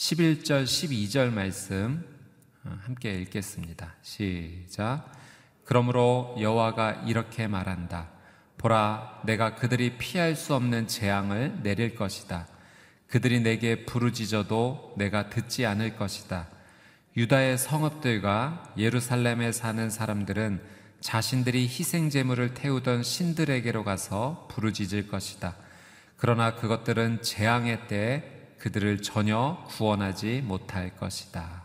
11절, 0.00 0.64
12절 0.64 1.30
말씀 1.30 2.02
어, 2.64 2.74
함께 2.84 3.12
읽겠습니다. 3.20 3.96
시작. 4.00 5.12
그러므로 5.66 6.34
여호와가 6.40 7.02
이렇게 7.06 7.46
말한다. 7.46 8.08
보라, 8.56 9.20
내가 9.26 9.56
그들이 9.56 9.98
피할 9.98 10.36
수 10.36 10.54
없는 10.54 10.88
재앙을 10.88 11.60
내릴 11.62 11.94
것이다. 11.96 12.48
그들이 13.08 13.40
내게 13.40 13.84
부르짖어도 13.84 14.94
내가 14.96 15.28
듣지 15.28 15.66
않을 15.66 15.96
것이다. 15.96 16.48
유다의 17.18 17.58
성읍들과 17.58 18.72
예루살렘에 18.78 19.52
사는 19.52 19.90
사람들은 19.90 20.62
자신들이 21.00 21.64
희생 21.64 22.08
제물을 22.08 22.54
태우던 22.54 23.02
신들에게로 23.02 23.84
가서 23.84 24.48
부르짖을 24.50 25.08
것이다. 25.08 25.56
그러나 26.16 26.54
그것들은 26.54 27.20
재앙의 27.20 27.86
때에 27.86 28.39
그들을 28.60 29.02
전혀 29.02 29.64
구원하지 29.68 30.42
못할 30.42 30.96
것이다. 30.96 31.64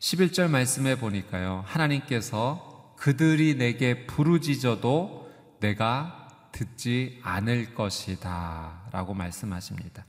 11절 0.00 0.48
말씀에 0.48 0.96
보니까요. 0.96 1.64
하나님께서 1.66 2.94
그들이 2.96 3.56
내게 3.56 4.06
부르짖어도 4.06 5.30
내가 5.60 6.48
듣지 6.52 7.20
않을 7.22 7.74
것이다. 7.74 8.88
라고 8.90 9.14
말씀하십니다. 9.14 10.04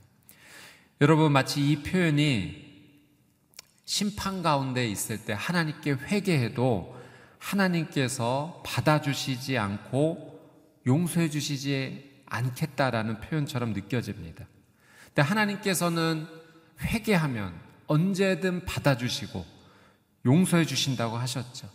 여러분, 1.00 1.32
마치 1.32 1.70
이 1.70 1.82
표현이 1.82 2.70
심판 3.84 4.42
가운데 4.42 4.86
있을 4.88 5.24
때 5.24 5.34
하나님께 5.36 5.92
회개해도 5.92 6.98
하나님께서 7.38 8.62
받아주시지 8.64 9.58
않고 9.58 10.40
용서해 10.86 11.28
주시지 11.28 12.22
않겠다라는 12.26 13.20
표현처럼 13.20 13.72
느껴집니다. 13.72 14.46
근데 15.14 15.22
하나님께서는 15.22 16.26
회개하면 16.80 17.52
언제든 17.86 18.64
받아주시고 18.64 19.44
용서해 20.24 20.64
주신다고 20.64 21.16
하셨죠. 21.16 21.68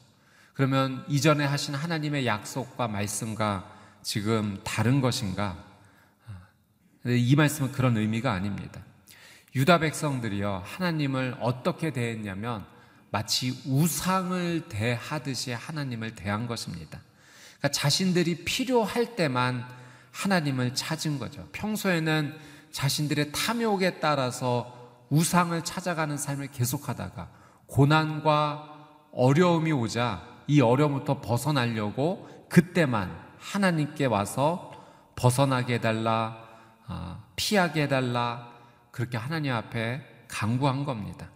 그러면 0.54 1.04
이전에 1.10 1.44
하신 1.46 1.76
하나님의 1.76 2.26
약속과 2.26 2.88
말씀과 2.88 3.72
지금 4.02 4.60
다른 4.64 5.02
것인가? 5.02 5.58
이 7.06 7.36
말씀은 7.36 7.72
그런 7.72 7.98
의미가 7.98 8.32
아닙니다. 8.32 8.82
유다 9.56 9.80
백성들이요, 9.80 10.64
하나님을 10.66 11.38
어떻게 11.40 11.92
대했냐면 11.92 12.66
마치 13.12 13.62
우상을 13.66 14.68
대하듯이 14.70 15.52
하나님을 15.52 16.16
대한 16.16 16.48
것입니다. 16.48 17.00
그러니까 17.58 17.70
자신들이 17.70 18.44
필요할 18.44 19.16
때만 19.16 19.66
하나님을 20.12 20.76
찾은 20.76 21.20
거죠. 21.20 21.48
평소에는 21.52 22.34
자신들의 22.76 23.32
탐욕에 23.32 24.02
따라서 24.02 25.06
우상을 25.10 25.64
찾아가는 25.64 26.18
삶을 26.18 26.48
계속하다가 26.48 27.30
고난과 27.68 29.08
어려움이 29.14 29.72
오자 29.72 30.22
이 30.48 30.60
어려움부터 30.60 31.22
벗어나려고 31.22 32.28
그때만 32.50 33.18
하나님께 33.38 34.08
와서 34.08 34.74
벗어나게 35.16 35.76
해달라, 35.76 36.38
아, 36.86 37.24
피하게 37.38 37.84
해달라, 37.84 38.52
그렇게 38.92 39.16
하나님 39.16 39.54
앞에 39.54 40.26
강구한 40.28 40.84
겁니다. 40.84 41.30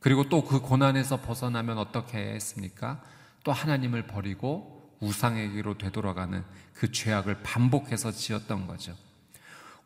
그리고 0.00 0.28
또 0.28 0.42
그 0.44 0.60
고난에서 0.60 1.20
벗어나면 1.20 1.78
어떻게 1.78 2.18
했습니까? 2.18 3.00
또 3.44 3.52
하나님을 3.52 4.08
버리고 4.08 4.96
우상에게로 4.98 5.78
되돌아가는 5.78 6.44
그 6.74 6.90
죄악을 6.90 7.44
반복해서 7.44 8.10
지었던 8.10 8.66
거죠. 8.66 8.96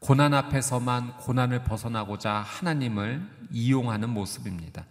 고난 0.03 0.35
앞에서만 0.35 1.17
고난을 1.19 1.63
벗어나고자 1.63 2.33
하나님을 2.33 3.25
이용하는 3.53 4.11
모습입니다. 4.11 4.85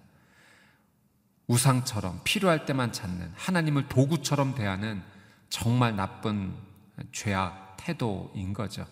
우상처럼 1.47 2.21
필요할 2.23 2.65
때만 2.65 2.93
찾는 2.93 3.33
하나님을 3.35 3.89
도구처럼 3.89 4.55
대하는 4.55 5.03
정말 5.49 5.97
나쁜 5.97 6.53
죄악 7.11 7.75
태도인 7.75 8.53
거죠. 8.53 8.87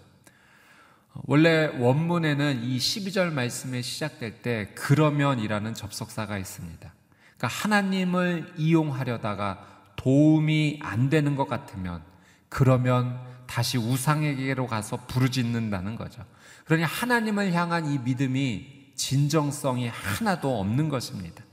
원래 1.23 1.67
원문에는 1.67 2.65
이 2.65 2.77
12절 2.77 3.31
말씀에 3.31 3.81
시작될 3.81 4.41
때 4.41 4.73
그러면이라는 4.75 5.73
접속사가 5.73 6.37
있습니다. 6.37 6.93
그러니까 7.37 7.47
하나님을 7.47 8.55
이용하려다가 8.57 9.93
도움이 9.95 10.81
안 10.83 11.09
되는 11.09 11.37
것 11.37 11.47
같으면 11.47 12.03
그러면 12.49 13.21
다시 13.49 13.79
우상에게로 13.79 14.67
가서 14.67 14.97
부르짖는다는 15.07 15.95
거죠. 15.95 16.23
그러니 16.65 16.83
하나님을 16.83 17.51
향한 17.51 17.91
이 17.91 17.97
믿음이 17.97 18.93
진정성이 18.93 19.87
하나도 19.87 20.59
없는 20.59 20.87
것입니다. 20.87 21.43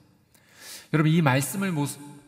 여러분 0.93 1.11
이 1.11 1.23
말씀을 1.23 1.73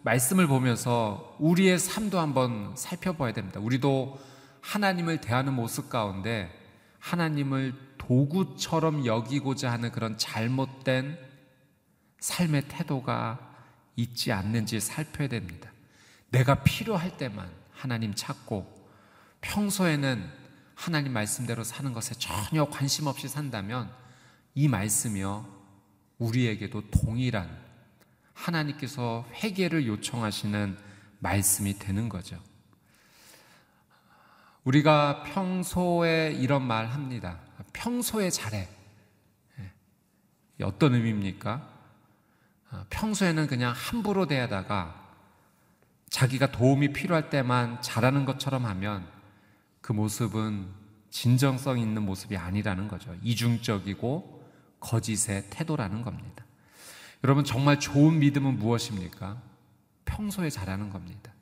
말씀을 0.03 0.47
보면서 0.47 1.37
우리의 1.39 1.79
삶도 1.79 2.19
한번 2.19 2.75
살펴봐야 2.77 3.35
됩니다. 3.35 3.61
우리도 3.61 4.19
하나님을 4.63 5.21
대하는 5.21 5.53
모습 5.53 5.91
가운데 5.91 6.51
하나님을 6.99 7.75
도구처럼 7.99 9.05
여기고자 9.05 9.71
하는 9.71 9.93
그런 9.93 10.17
잘못된 10.17 11.19
삶의 12.21 12.69
태도가 12.69 13.39
있지 13.97 14.33
않는지 14.33 14.81
살펴야 14.81 15.29
됩니다. 15.29 15.71
내가 16.31 16.63
필요할 16.63 17.19
때만 17.19 17.51
하나님 17.71 18.15
찾고 18.15 18.78
평소에는 19.41 20.31
하나님 20.75 21.13
말씀대로 21.13 21.65
사는 21.65 21.93
것에 21.93 22.15
전혀 22.15 22.65
관심 22.67 23.07
없이 23.07 23.29
산다면 23.29 23.91
이 24.55 24.69
말씀이요 24.69 25.47
우리에게도 26.19 26.91
동일한 26.91 27.49
하나님께서 28.33 29.27
회개를 29.35 29.87
요청하시는 29.87 30.79
말씀이 31.19 31.79
되는 31.79 32.09
거죠. 32.09 32.41
우리가 34.65 35.25
평소에 35.25 36.33
이런 36.39 36.67
말 36.67 36.87
합니다. 36.87 37.41
평소에 37.73 38.31
잘해. 38.31 38.69
예. 39.59 40.65
어떤 40.65 40.95
의미입니까? 40.95 41.69
아, 42.71 42.85
평소에는 42.91 43.47
그냥 43.47 43.73
함부로 43.75 44.27
대하다가 44.27 45.09
자기가 46.11 46.53
도움이 46.53 46.93
필요할 46.93 47.31
때만 47.31 47.81
잘하는 47.83 48.25
것처럼 48.25 48.67
하면 48.67 49.18
그 49.81 49.93
모습은 49.93 50.67
진정성 51.11 51.79
있는 51.79 52.03
모습이 52.03 52.37
아니라는 52.37 52.89
거죠. 52.89 53.15
이중적이고 53.23 54.45
거짓의 54.81 55.45
태도라는 55.51 56.03
겁니다. 56.03 56.45
여러분, 57.25 57.45
정말 57.45 57.81
좋은 57.81 58.19
믿음은 58.21 58.59
무엇입니까? 58.59 59.43
평소에 60.05 60.51
잘하는 60.51 60.91
겁니다. 60.91 61.33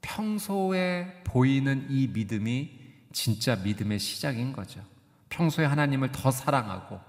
평소에 0.00 1.22
보이는 1.24 1.86
이 1.88 2.08
믿음이 2.08 2.80
진짜 3.12 3.54
믿음의 3.56 3.98
시작인 4.00 4.52
거죠. 4.52 4.82
평소에 5.28 5.64
하나님을 5.64 6.10
더 6.10 6.30
사랑하고, 6.30 7.00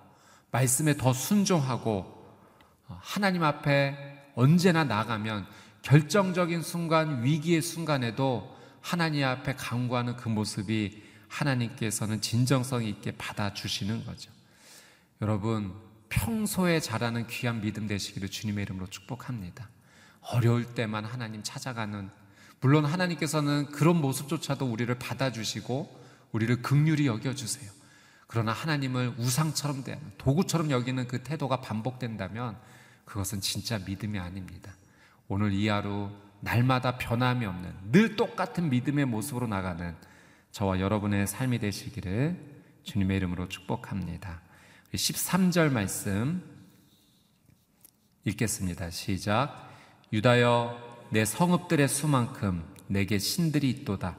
말씀에 0.51 0.95
더 0.95 1.11
순종하고, 1.11 2.05
어, 2.87 2.99
하나님 3.01 3.43
앞에 3.43 4.31
언제나 4.35 4.83
나가면 4.83 5.47
결정적인 5.81 6.61
순간, 6.61 7.23
위기의 7.23 7.61
순간에도 7.61 8.52
하나님 8.83 9.25
앞에 9.25 9.55
강구하는 9.55 10.17
그 10.17 10.27
모습이 10.27 11.01
하나님께서는 11.29 12.19
진정성 12.19 12.83
있게 12.83 13.11
받아주시는 13.17 14.05
거죠. 14.05 14.29
여러분, 15.21 15.73
평소에 16.09 16.81
자라는 16.81 17.25
귀한 17.27 17.61
믿음 17.61 17.87
되시기를 17.87 18.29
주님의 18.29 18.63
이름으로 18.63 18.87
축복합니다. 18.87 19.69
어려울 20.21 20.75
때만 20.75 21.05
하나님 21.05 21.41
찾아가는 21.43 22.09
물론 22.59 22.85
하나님께서는 22.85 23.67
그런 23.67 24.01
모습조차도 24.01 24.69
우리를 24.69 24.93
받아주시고 24.99 26.03
우리를 26.33 26.61
극률이 26.61 27.07
여겨주세요. 27.07 27.71
그러나 28.27 28.51
하나님을 28.51 29.15
우상처럼 29.17 29.85
대하는 29.85 30.11
도구처럼 30.17 30.71
여기는 30.71 31.07
그 31.07 31.23
태도가 31.23 31.61
반복된다면 31.61 32.57
그것은 33.05 33.39
진짜 33.39 33.79
믿음이 33.79 34.19
아닙니다. 34.19 34.75
오늘 35.29 35.53
이 35.53 35.69
하루 35.69 36.11
날마다 36.43 36.97
변함이 36.97 37.45
없는 37.45 37.73
늘 37.91 38.15
똑같은 38.15 38.69
믿음의 38.69 39.05
모습으로 39.05 39.47
나가는 39.47 39.95
저와 40.51 40.79
여러분의 40.79 41.25
삶이 41.27 41.59
되시기를 41.59 42.37
주님의 42.83 43.17
이름으로 43.17 43.47
축복합니다. 43.47 44.41
13절 44.93 45.71
말씀 45.71 46.43
읽겠습니다. 48.25 48.89
시작. 48.89 49.69
유다여 50.11 51.07
내 51.11 51.25
성읍들의 51.25 51.87
수만큼 51.87 52.63
내게 52.87 53.17
신들이 53.17 53.69
있도다. 53.69 54.17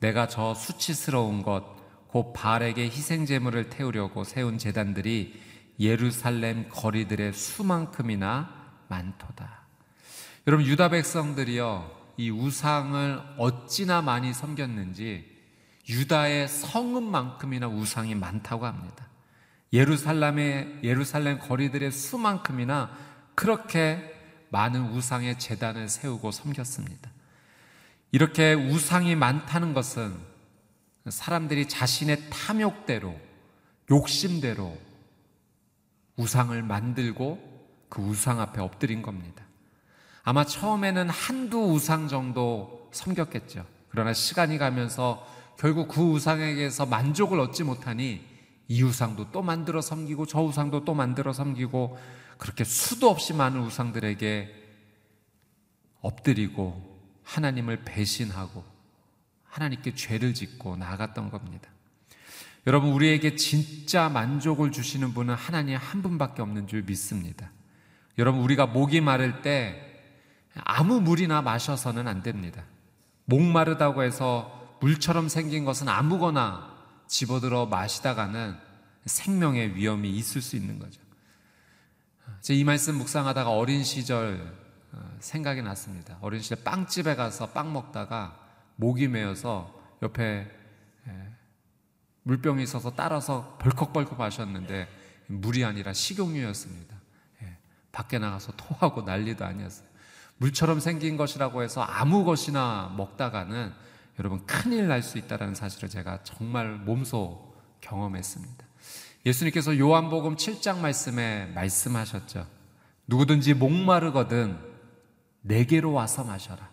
내가 0.00 0.26
저 0.28 0.54
수치스러운 0.54 1.42
것 1.42 1.82
곧 2.12 2.34
바알에게 2.34 2.84
희생 2.84 3.24
제물을 3.24 3.70
태우려고 3.70 4.22
세운 4.22 4.58
제단들이 4.58 5.40
예루살렘 5.80 6.68
거리들의 6.68 7.32
수만큼이나 7.32 8.70
많도다. 8.88 9.61
여러분 10.48 10.66
유다 10.66 10.88
백성들이요 10.88 12.14
이 12.16 12.30
우상을 12.30 13.22
어찌나 13.38 14.02
많이 14.02 14.34
섬겼는지 14.34 15.30
유다의 15.88 16.48
성읍만큼이나 16.48 17.68
우상이 17.68 18.16
많다고 18.16 18.66
합니다. 18.66 19.06
예루살렘의 19.72 20.80
예루살렘 20.82 21.38
거리들의 21.38 21.92
수만큼이나 21.92 22.90
그렇게 23.36 24.12
많은 24.50 24.90
우상의 24.90 25.38
재단을 25.38 25.88
세우고 25.88 26.32
섬겼습니다. 26.32 27.10
이렇게 28.10 28.52
우상이 28.52 29.14
많다는 29.14 29.74
것은 29.74 30.14
사람들이 31.08 31.68
자신의 31.68 32.30
탐욕대로, 32.30 33.18
욕심대로 33.90 34.76
우상을 36.16 36.60
만들고 36.62 37.86
그 37.88 38.02
우상 38.02 38.40
앞에 38.40 38.60
엎드린 38.60 39.02
겁니다. 39.02 39.44
아마 40.24 40.44
처음에는 40.44 41.08
한두 41.08 41.72
우상 41.72 42.08
정도 42.08 42.88
섬겼겠죠. 42.92 43.66
그러나 43.88 44.12
시간이 44.12 44.58
가면서 44.58 45.26
결국 45.58 45.88
그 45.88 46.00
우상에게서 46.00 46.86
만족을 46.86 47.38
얻지 47.40 47.64
못하니 47.64 48.24
이 48.68 48.82
우상도 48.82 49.32
또 49.32 49.42
만들어 49.42 49.80
섬기고 49.80 50.26
저 50.26 50.40
우상도 50.40 50.84
또 50.84 50.94
만들어 50.94 51.32
섬기고 51.32 51.98
그렇게 52.38 52.64
수도 52.64 53.10
없이 53.10 53.34
많은 53.34 53.60
우상들에게 53.60 54.62
엎드리고 56.00 57.00
하나님을 57.22 57.84
배신하고 57.84 58.64
하나님께 59.44 59.94
죄를 59.94 60.34
짓고 60.34 60.76
나아갔던 60.76 61.30
겁니다. 61.30 61.68
여러분, 62.66 62.92
우리에게 62.92 63.36
진짜 63.36 64.08
만족을 64.08 64.72
주시는 64.72 65.14
분은 65.14 65.34
하나님 65.34 65.76
한 65.76 66.00
분밖에 66.00 66.42
없는 66.42 66.68
줄 66.68 66.82
믿습니다. 66.82 67.50
여러분, 68.18 68.40
우리가 68.40 68.66
목이 68.66 69.00
마를 69.00 69.42
때 69.42 69.91
아무 70.56 71.00
물이나 71.00 71.42
마셔서는 71.42 72.08
안 72.08 72.22
됩니다. 72.22 72.62
목마르다고 73.24 74.02
해서 74.02 74.76
물처럼 74.80 75.28
생긴 75.28 75.64
것은 75.64 75.88
아무거나 75.88 76.76
집어들어 77.06 77.66
마시다가는 77.66 78.56
생명의 79.04 79.74
위험이 79.76 80.10
있을 80.10 80.42
수 80.42 80.56
있는 80.56 80.78
거죠. 80.78 81.00
이 82.50 82.64
말씀 82.64 82.96
묵상하다가 82.96 83.50
어린 83.50 83.84
시절 83.84 84.56
어, 84.92 85.16
생각이 85.20 85.62
났습니다. 85.62 86.18
어린 86.20 86.40
시절 86.40 86.62
빵집에 86.64 87.14
가서 87.14 87.50
빵 87.50 87.72
먹다가 87.72 88.38
목이 88.76 89.08
메어서 89.08 89.72
옆에 90.02 90.50
물병이 92.24 92.62
있어서 92.62 92.94
따라서 92.94 93.56
벌컥벌컥 93.60 94.18
마셨는데 94.18 94.88
물이 95.26 95.64
아니라 95.64 95.92
식용유였습니다. 95.92 96.96
예, 97.42 97.56
밖에 97.90 98.18
나가서 98.18 98.52
토하고 98.56 99.02
난리도 99.02 99.44
아니었어요. 99.44 99.88
물처럼 100.42 100.80
생긴 100.80 101.16
것이라고 101.16 101.62
해서 101.62 101.82
아무 101.82 102.24
것이나 102.24 102.92
먹다가는 102.96 103.72
여러분 104.18 104.44
큰일 104.44 104.88
날 104.88 105.00
수 105.00 105.16
있다는 105.18 105.54
사실을 105.54 105.88
제가 105.88 106.24
정말 106.24 106.72
몸소 106.78 107.54
경험했습니다. 107.80 108.64
예수님께서 109.24 109.78
요한복음 109.78 110.34
7장 110.34 110.78
말씀에 110.78 111.46
말씀하셨죠. 111.54 112.46
누구든지 113.06 113.54
목마르거든 113.54 114.58
내게로 115.42 115.92
와서 115.92 116.24
마셔라. 116.24 116.68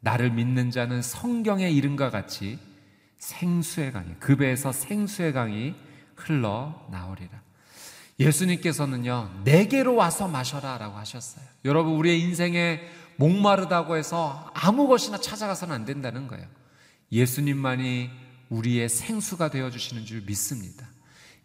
나를 0.00 0.30
믿는 0.30 0.70
자는 0.70 1.02
성경의 1.02 1.76
이름과 1.76 2.10
같이 2.10 2.58
생수의 3.18 3.92
강이 3.92 4.14
그 4.18 4.36
배에서 4.36 4.72
생수의 4.72 5.34
강이 5.34 5.74
흘러 6.16 6.86
나오리라. 6.90 7.43
예수님께서는요 8.18 9.42
내게로 9.44 9.94
와서 9.94 10.28
마셔라 10.28 10.78
라고 10.78 10.96
하셨어요. 10.96 11.44
여러분 11.64 11.94
우리의 11.94 12.20
인생에 12.20 12.80
목마르다고 13.16 13.96
해서 13.96 14.50
아무 14.54 14.88
것이나 14.88 15.18
찾아가서는 15.18 15.74
안 15.74 15.84
된다는 15.84 16.28
거예요. 16.28 16.46
예수님만이 17.12 18.10
우리의 18.48 18.88
생수가 18.88 19.50
되어 19.50 19.70
주시는 19.70 20.04
줄 20.04 20.22
믿습니다. 20.22 20.86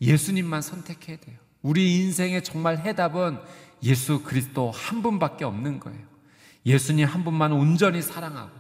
예수님만 0.02 0.62
선택해야 0.62 1.18
돼요. 1.18 1.38
우리 1.62 2.00
인생의 2.00 2.44
정말 2.44 2.78
해답은 2.78 3.40
예수 3.84 4.24
그리스도 4.24 4.72
한 4.72 5.02
분밖에 5.02 5.46
없는 5.46 5.80
거예요. 5.80 6.00
예수님 6.66 7.06
한 7.06 7.24
분만 7.24 7.52
온전히 7.52 8.02
사랑하고 8.02 8.52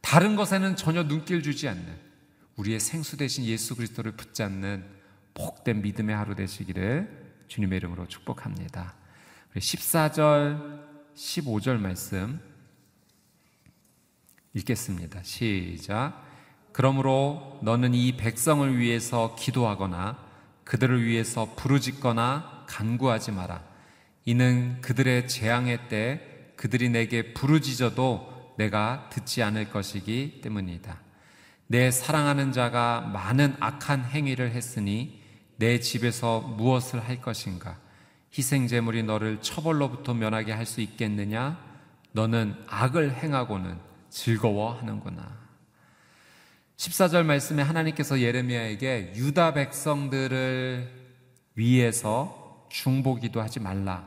다른 0.00 0.36
것에는 0.36 0.76
전혀 0.76 1.06
눈길 1.06 1.42
주지 1.42 1.68
않는 1.68 2.06
우리의 2.56 2.80
생수 2.80 3.16
대신 3.16 3.44
예수 3.44 3.74
그리스도를 3.74 4.12
붙잡는 4.12 4.84
복된 5.34 5.82
믿음의 5.82 6.14
하루 6.14 6.34
되시기를 6.34 7.25
주님의 7.48 7.78
이름으로 7.78 8.06
축복합니다. 8.06 8.94
14절, 9.56 10.84
15절 11.14 11.78
말씀 11.78 12.40
읽겠습니다. 14.54 15.22
시작. 15.22 16.22
그러므로 16.72 17.58
너는 17.62 17.94
이 17.94 18.16
백성을 18.16 18.76
위해서 18.78 19.34
기도하거나 19.34 20.18
그들을 20.64 21.04
위해서 21.04 21.54
부르짖거나 21.56 22.64
간구하지 22.66 23.32
마라. 23.32 23.62
이는 24.24 24.80
그들의 24.80 25.28
재앙의 25.28 25.88
때 25.88 26.52
그들이 26.56 26.88
내게 26.88 27.32
부르짖어도 27.32 28.54
내가 28.58 29.08
듣지 29.10 29.42
않을 29.42 29.70
것이기 29.70 30.40
때문이다. 30.42 31.00
내 31.68 31.90
사랑하는 31.90 32.52
자가 32.52 33.02
많은 33.12 33.56
악한 33.60 34.04
행위를 34.04 34.52
했으니 34.52 35.15
내 35.56 35.80
집에서 35.80 36.40
무엇을 36.40 37.00
할 37.06 37.20
것인가? 37.20 37.78
희생제물이 38.36 39.02
너를 39.04 39.40
처벌로부터 39.40 40.14
면하게 40.14 40.52
할 40.52 40.66
수 40.66 40.80
있겠느냐? 40.80 41.58
너는 42.12 42.54
악을 42.66 43.14
행하고는 43.14 43.78
즐거워하는구나. 44.10 45.46
14절 46.76 47.24
말씀에 47.24 47.62
하나님께서 47.62 48.20
예레미야에게 48.20 49.12
유다 49.16 49.54
백성들을 49.54 51.06
위해서 51.54 52.66
중보기도 52.70 53.40
하지 53.40 53.60
말라. 53.60 54.06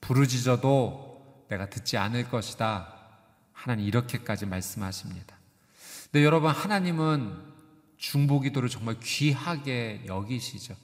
부르짖어도 0.00 1.46
내가 1.48 1.68
듣지 1.70 1.96
않을 1.96 2.28
것이다. 2.30 2.94
하나님 3.52 3.86
이렇게까지 3.86 4.46
말씀하십니다. 4.46 5.36
근데 6.10 6.24
여러분 6.24 6.50
하나님은 6.50 7.47
중보기도를 7.98 8.68
정말 8.68 8.98
귀하게 9.00 10.02
여기시죠. 10.06 10.74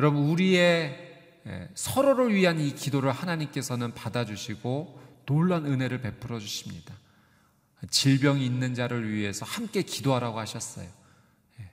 여러분 0.00 0.24
우리의 0.24 1.12
예, 1.46 1.68
서로를 1.74 2.34
위한 2.34 2.58
이 2.58 2.74
기도를 2.74 3.12
하나님께서는 3.12 3.92
받아주시고 3.94 5.00
놀란 5.26 5.66
은혜를 5.66 6.00
베풀어 6.00 6.38
주십니다. 6.38 6.94
질병이 7.90 8.44
있는 8.44 8.74
자를 8.74 9.10
위해서 9.12 9.44
함께 9.44 9.82
기도하라고 9.82 10.38
하셨어요. 10.38 10.88
예. 11.60 11.70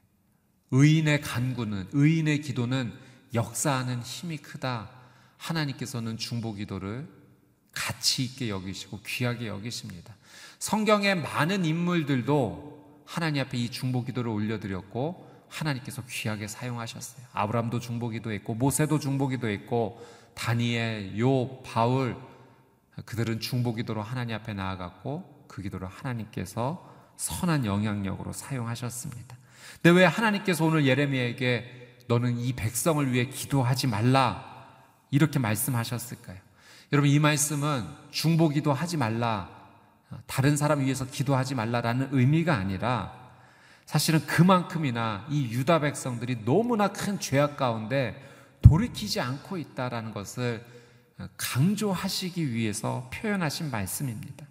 의인의 0.71 1.21
간구는, 1.21 1.89
의인의 1.93 2.41
기도는 2.41 2.93
역사하는 3.33 4.01
힘이 4.01 4.37
크다. 4.37 4.89
하나님께서는 5.37 6.17
중보 6.17 6.53
기도를 6.53 7.07
가치 7.71 8.25
있게 8.25 8.49
여기시고 8.49 8.99
귀하게 9.05 9.47
여기십니다. 9.47 10.15
성경의 10.59 11.15
많은 11.15 11.63
인물들도 11.65 12.80
하나님 13.11 13.41
앞에 13.41 13.57
이 13.57 13.69
중보 13.69 14.05
기도를 14.05 14.31
올려드렸고 14.31 15.29
하나님께서 15.49 16.01
귀하게 16.09 16.47
사용하셨어요. 16.47 17.25
아브람도 17.33 17.81
중보 17.81 18.07
기도했고 18.07 18.53
모세도 18.55 18.99
중보 18.99 19.27
기도했고 19.27 20.01
다니엘, 20.33 21.19
요, 21.19 21.61
바울 21.63 22.15
그들은 23.05 23.41
중보 23.41 23.75
기도로 23.75 24.01
하나님 24.01 24.37
앞에 24.37 24.53
나아갔고 24.53 25.45
그 25.49 25.61
기도를 25.61 25.89
하나님께서 25.89 26.89
선한 27.17 27.65
영향력으로 27.65 28.31
사용하셨습니다. 28.31 29.35
근데 29.81 29.99
왜 29.99 30.05
하나님께서 30.05 30.63
오늘 30.63 30.87
예레미야에게 30.87 32.05
너는 32.07 32.39
이 32.39 32.53
백성을 32.53 33.11
위해 33.11 33.25
기도하지 33.25 33.87
말라 33.87 34.69
이렇게 35.11 35.37
말씀하셨을까요? 35.37 36.37
여러분 36.93 37.09
이 37.09 37.19
말씀은 37.19 37.85
중보기도 38.11 38.71
하지 38.71 38.95
말라, 38.95 39.60
다른 40.25 40.57
사람 40.57 40.81
위해서 40.81 41.05
기도하지 41.05 41.55
말라라는 41.55 42.09
의미가 42.11 42.55
아니라 42.55 43.19
사실은 43.85 44.25
그만큼이나 44.25 45.25
이 45.29 45.51
유다 45.51 45.79
백성들이 45.79 46.45
너무나 46.45 46.89
큰 46.89 47.19
죄악 47.19 47.57
가운데 47.57 48.29
돌이키지 48.61 49.19
않고 49.19 49.57
있다라는 49.57 50.13
것을 50.13 50.65
강조하시기 51.37 52.53
위해서 52.53 53.09
표현하신 53.13 53.69
말씀입니다. 53.69 54.45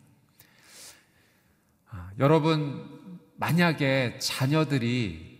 아, 1.91 2.11
여러분 2.19 3.19
만약에 3.37 4.19
자녀들이 4.19 5.31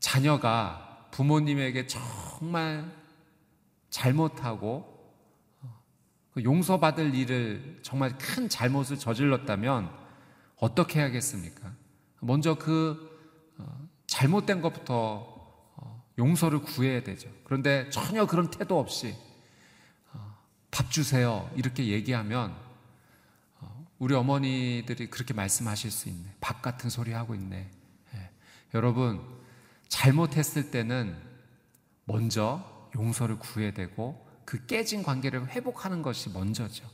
자녀가 0.00 1.08
부모님에게 1.12 1.86
정말 1.86 2.90
잘못하고 3.88 4.91
그 6.34 6.42
용서받을 6.44 7.14
일을 7.14 7.80
정말 7.82 8.16
큰 8.18 8.48
잘못을 8.48 8.98
저질렀다면 8.98 9.90
어떻게 10.56 11.00
해야겠습니까? 11.00 11.72
먼저 12.20 12.54
그 12.54 13.10
어, 13.58 13.88
잘못된 14.06 14.60
것부터 14.60 15.26
어, 15.76 16.04
용서를 16.18 16.60
구해야 16.60 17.02
되죠. 17.02 17.28
그런데 17.44 17.90
전혀 17.90 18.26
그런 18.26 18.50
태도 18.50 18.78
없이 18.78 19.14
어, 20.12 20.36
밥 20.70 20.90
주세요 20.90 21.50
이렇게 21.56 21.88
얘기하면 21.88 22.54
우리 24.02 24.16
어머니들이 24.16 25.10
그렇게 25.10 25.32
말씀하실 25.32 25.92
수 25.92 26.08
있네. 26.08 26.34
밥 26.40 26.60
같은 26.60 26.90
소리 26.90 27.12
하고 27.12 27.36
있네. 27.36 27.70
예. 28.14 28.30
여러분 28.74 29.24
잘못했을 29.86 30.72
때는 30.72 31.16
먼저 32.04 32.90
용서를 32.96 33.38
구해야 33.38 33.72
되고 33.72 34.26
그 34.52 34.66
깨진 34.66 35.02
관계를 35.02 35.48
회복하는 35.48 36.02
것이 36.02 36.28
먼저죠. 36.28 36.86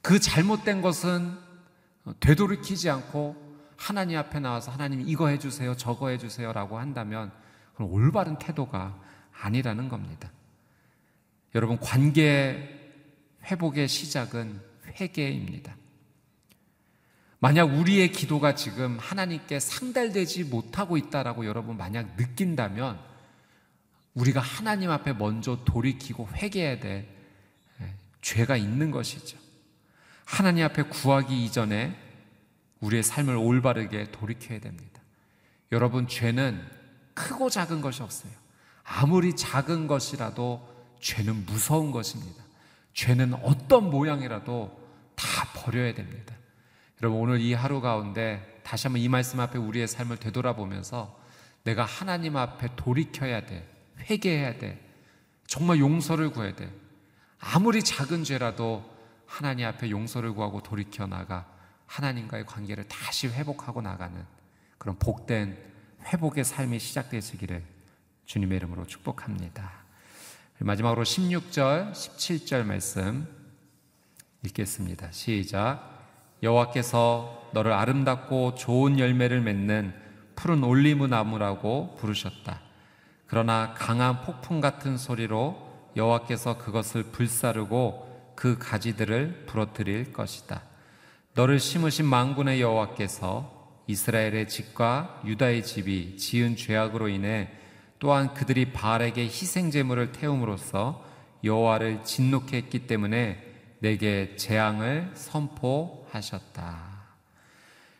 그 0.00 0.18
잘못된 0.18 0.80
것은 0.80 1.36
되돌이키지 2.20 2.88
않고 2.88 3.36
하나님 3.76 4.16
앞에 4.16 4.40
나와서 4.40 4.72
하나님 4.72 5.06
이거 5.06 5.28
해주세요, 5.28 5.76
저거 5.76 6.08
해주세요라고 6.08 6.78
한다면 6.78 7.32
그건 7.72 7.88
올바른 7.88 8.38
태도가 8.38 8.98
아니라는 9.42 9.90
겁니다. 9.90 10.32
여러분 11.54 11.78
관계 11.78 12.80
회복의 13.44 13.86
시작은 13.86 14.62
회개입니다. 14.98 15.76
만약 17.40 17.64
우리의 17.64 18.10
기도가 18.10 18.54
지금 18.54 18.96
하나님께 18.98 19.60
상달되지 19.60 20.44
못하고 20.44 20.96
있다라고 20.96 21.44
여러분 21.44 21.76
만약 21.76 22.16
느낀다면 22.16 23.09
우리가 24.14 24.40
하나님 24.40 24.90
앞에 24.90 25.12
먼저 25.12 25.58
돌이키고 25.64 26.28
회개해야 26.34 26.80
될 26.80 27.08
예, 27.80 27.94
죄가 28.20 28.56
있는 28.56 28.90
것이죠. 28.90 29.38
하나님 30.24 30.64
앞에 30.64 30.82
구하기 30.84 31.44
이전에 31.44 31.96
우리의 32.80 33.02
삶을 33.02 33.36
올바르게 33.36 34.10
돌이켜야 34.10 34.60
됩니다. 34.60 35.00
여러분, 35.72 36.08
죄는 36.08 36.60
크고 37.14 37.50
작은 37.50 37.80
것이 37.80 38.02
없어요. 38.02 38.32
아무리 38.84 39.36
작은 39.36 39.86
것이라도 39.86 40.68
죄는 41.00 41.46
무서운 41.46 41.92
것입니다. 41.92 42.42
죄는 42.94 43.34
어떤 43.34 43.90
모양이라도 43.90 44.80
다 45.14 45.44
버려야 45.54 45.94
됩니다. 45.94 46.34
여러분 47.02 47.20
오늘 47.20 47.40
이 47.40 47.54
하루 47.54 47.80
가운데 47.80 48.60
다시 48.62 48.86
한번 48.86 49.00
이 49.00 49.08
말씀 49.08 49.40
앞에 49.40 49.58
우리의 49.58 49.88
삶을 49.88 50.18
되돌아보면서 50.18 51.18
내가 51.64 51.84
하나님 51.84 52.36
앞에 52.36 52.68
돌이켜야 52.76 53.46
돼. 53.46 53.66
회개해야 54.08 54.58
돼. 54.58 54.80
정말 55.46 55.78
용서를 55.78 56.30
구해야 56.30 56.54
돼. 56.54 56.70
아무리 57.38 57.82
작은 57.82 58.24
죄라도 58.24 58.84
하나님 59.26 59.66
앞에 59.66 59.90
용서를 59.90 60.32
구하고 60.32 60.62
돌이켜 60.62 61.06
나가 61.06 61.46
하나님과의 61.86 62.46
관계를 62.46 62.86
다시 62.88 63.28
회복하고 63.28 63.82
나가는 63.82 64.24
그런 64.78 64.98
복된 64.98 65.56
회복의 66.04 66.44
삶이 66.44 66.78
시작되시기를 66.78 67.64
주님의 68.26 68.56
이름으로 68.56 68.86
축복합니다. 68.86 69.70
마지막으로 70.60 71.04
16절, 71.04 71.92
17절 71.92 72.64
말씀 72.64 73.26
읽겠습니다. 74.44 75.10
시작. 75.10 75.90
여호와께서 76.42 77.50
너를 77.52 77.72
아름답고 77.72 78.54
좋은 78.54 78.98
열매를 78.98 79.40
맺는 79.40 79.94
푸른 80.36 80.62
올리브 80.62 81.06
나무라고 81.06 81.96
부르셨다. 81.96 82.60
그러나 83.30 83.74
강한 83.74 84.22
폭풍 84.22 84.60
같은 84.60 84.98
소리로 84.98 85.70
여호와께서 85.94 86.58
그것을 86.58 87.04
불사르고 87.04 88.34
그 88.34 88.58
가지들을 88.58 89.44
부러뜨릴 89.46 90.12
것이다. 90.12 90.62
너를 91.34 91.60
심으신 91.60 92.06
망군의 92.06 92.60
여호와께서 92.60 93.84
이스라엘의 93.86 94.48
집과 94.48 95.22
유다의 95.24 95.62
집이 95.62 96.16
지은 96.16 96.56
죄악으로 96.56 97.08
인해 97.08 97.50
또한 98.00 98.34
그들이 98.34 98.72
바알에게 98.72 99.22
희생 99.22 99.70
제물을 99.70 100.10
태움으로써 100.10 101.04
여호와를 101.44 102.02
진노케 102.02 102.56
했기 102.56 102.88
때문에 102.88 103.46
내게 103.78 104.34
재앙을 104.34 105.12
선포하셨다. 105.14 106.90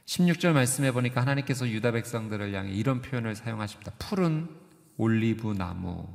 16절 0.06 0.54
말씀해 0.54 0.90
보니까 0.90 1.20
하나님께서 1.20 1.68
유다 1.68 1.92
백성들을 1.92 2.52
향해 2.52 2.72
이런 2.72 3.00
표현을 3.00 3.36
사용하십니다. 3.36 3.92
푸른 4.00 4.59
올리브 4.96 5.54
나무. 5.54 6.08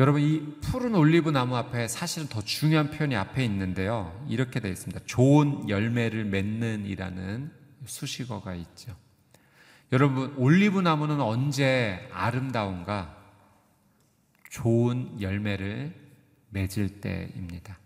여러분 0.00 0.22
이 0.22 0.42
푸른 0.60 0.94
올리브 0.94 1.30
나무 1.30 1.56
앞에 1.56 1.86
사실은 1.86 2.28
더 2.28 2.42
중요한 2.42 2.90
표현이 2.90 3.14
앞에 3.16 3.44
있는데요. 3.44 4.24
이렇게 4.28 4.58
되어 4.58 4.72
있습니다. 4.72 5.02
좋은 5.06 5.68
열매를 5.68 6.24
맺는이라는 6.24 7.52
수식어가 7.86 8.54
있죠. 8.54 8.96
여러분 9.92 10.34
올리브 10.36 10.80
나무는 10.80 11.20
언제 11.20 12.08
아름다운가? 12.12 13.16
좋은 14.50 15.20
열매를 15.20 15.94
맺을 16.50 17.00
때입니다. 17.00 17.78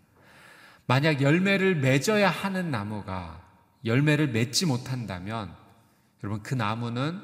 만약 0.87 1.21
열매를 1.21 1.77
맺어야 1.77 2.31
하는 2.31 2.71
나무가 2.71 3.43
열매를 3.85 4.29
맺지 4.29 4.67
못한다면 4.67 5.55
여러분 6.23 6.43
그 6.43 6.55
나무는 6.55 7.21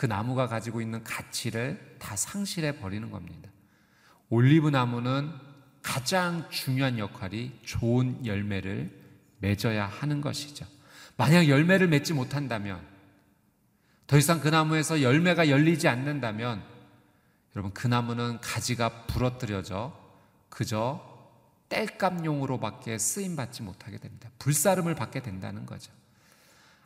그 0.00 0.06
나무가 0.06 0.46
가지고 0.46 0.80
있는 0.80 1.04
가치를 1.04 1.96
다 1.98 2.16
상실해 2.16 2.78
버리는 2.78 3.10
겁니다. 3.10 3.50
올리브 4.30 4.70
나무는 4.70 5.30
가장 5.82 6.48
중요한 6.48 6.98
역할이 6.98 7.60
좋은 7.66 8.24
열매를 8.24 8.98
맺어야 9.40 9.84
하는 9.84 10.22
것이죠. 10.22 10.64
만약 11.18 11.48
열매를 11.48 11.86
맺지 11.88 12.14
못한다면 12.14 12.80
더 14.06 14.16
이상 14.16 14.40
그 14.40 14.48
나무에서 14.48 15.02
열매가 15.02 15.50
열리지 15.50 15.86
않는다면 15.86 16.62
여러분 17.54 17.74
그 17.74 17.86
나무는 17.86 18.40
가지가 18.40 19.04
부러뜨려져 19.04 19.94
그저 20.48 21.06
땔감용으로밖에 21.68 22.96
쓰임 22.96 23.36
받지 23.36 23.62
못하게 23.62 23.98
됩니다. 23.98 24.30
불사름을 24.38 24.94
받게 24.94 25.20
된다는 25.20 25.66
거죠. 25.66 25.92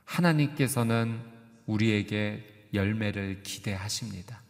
하나님께서는 0.05 1.22
우리에게 1.66 2.53
열매를 2.74 3.42
기대하십니다. 3.42 4.40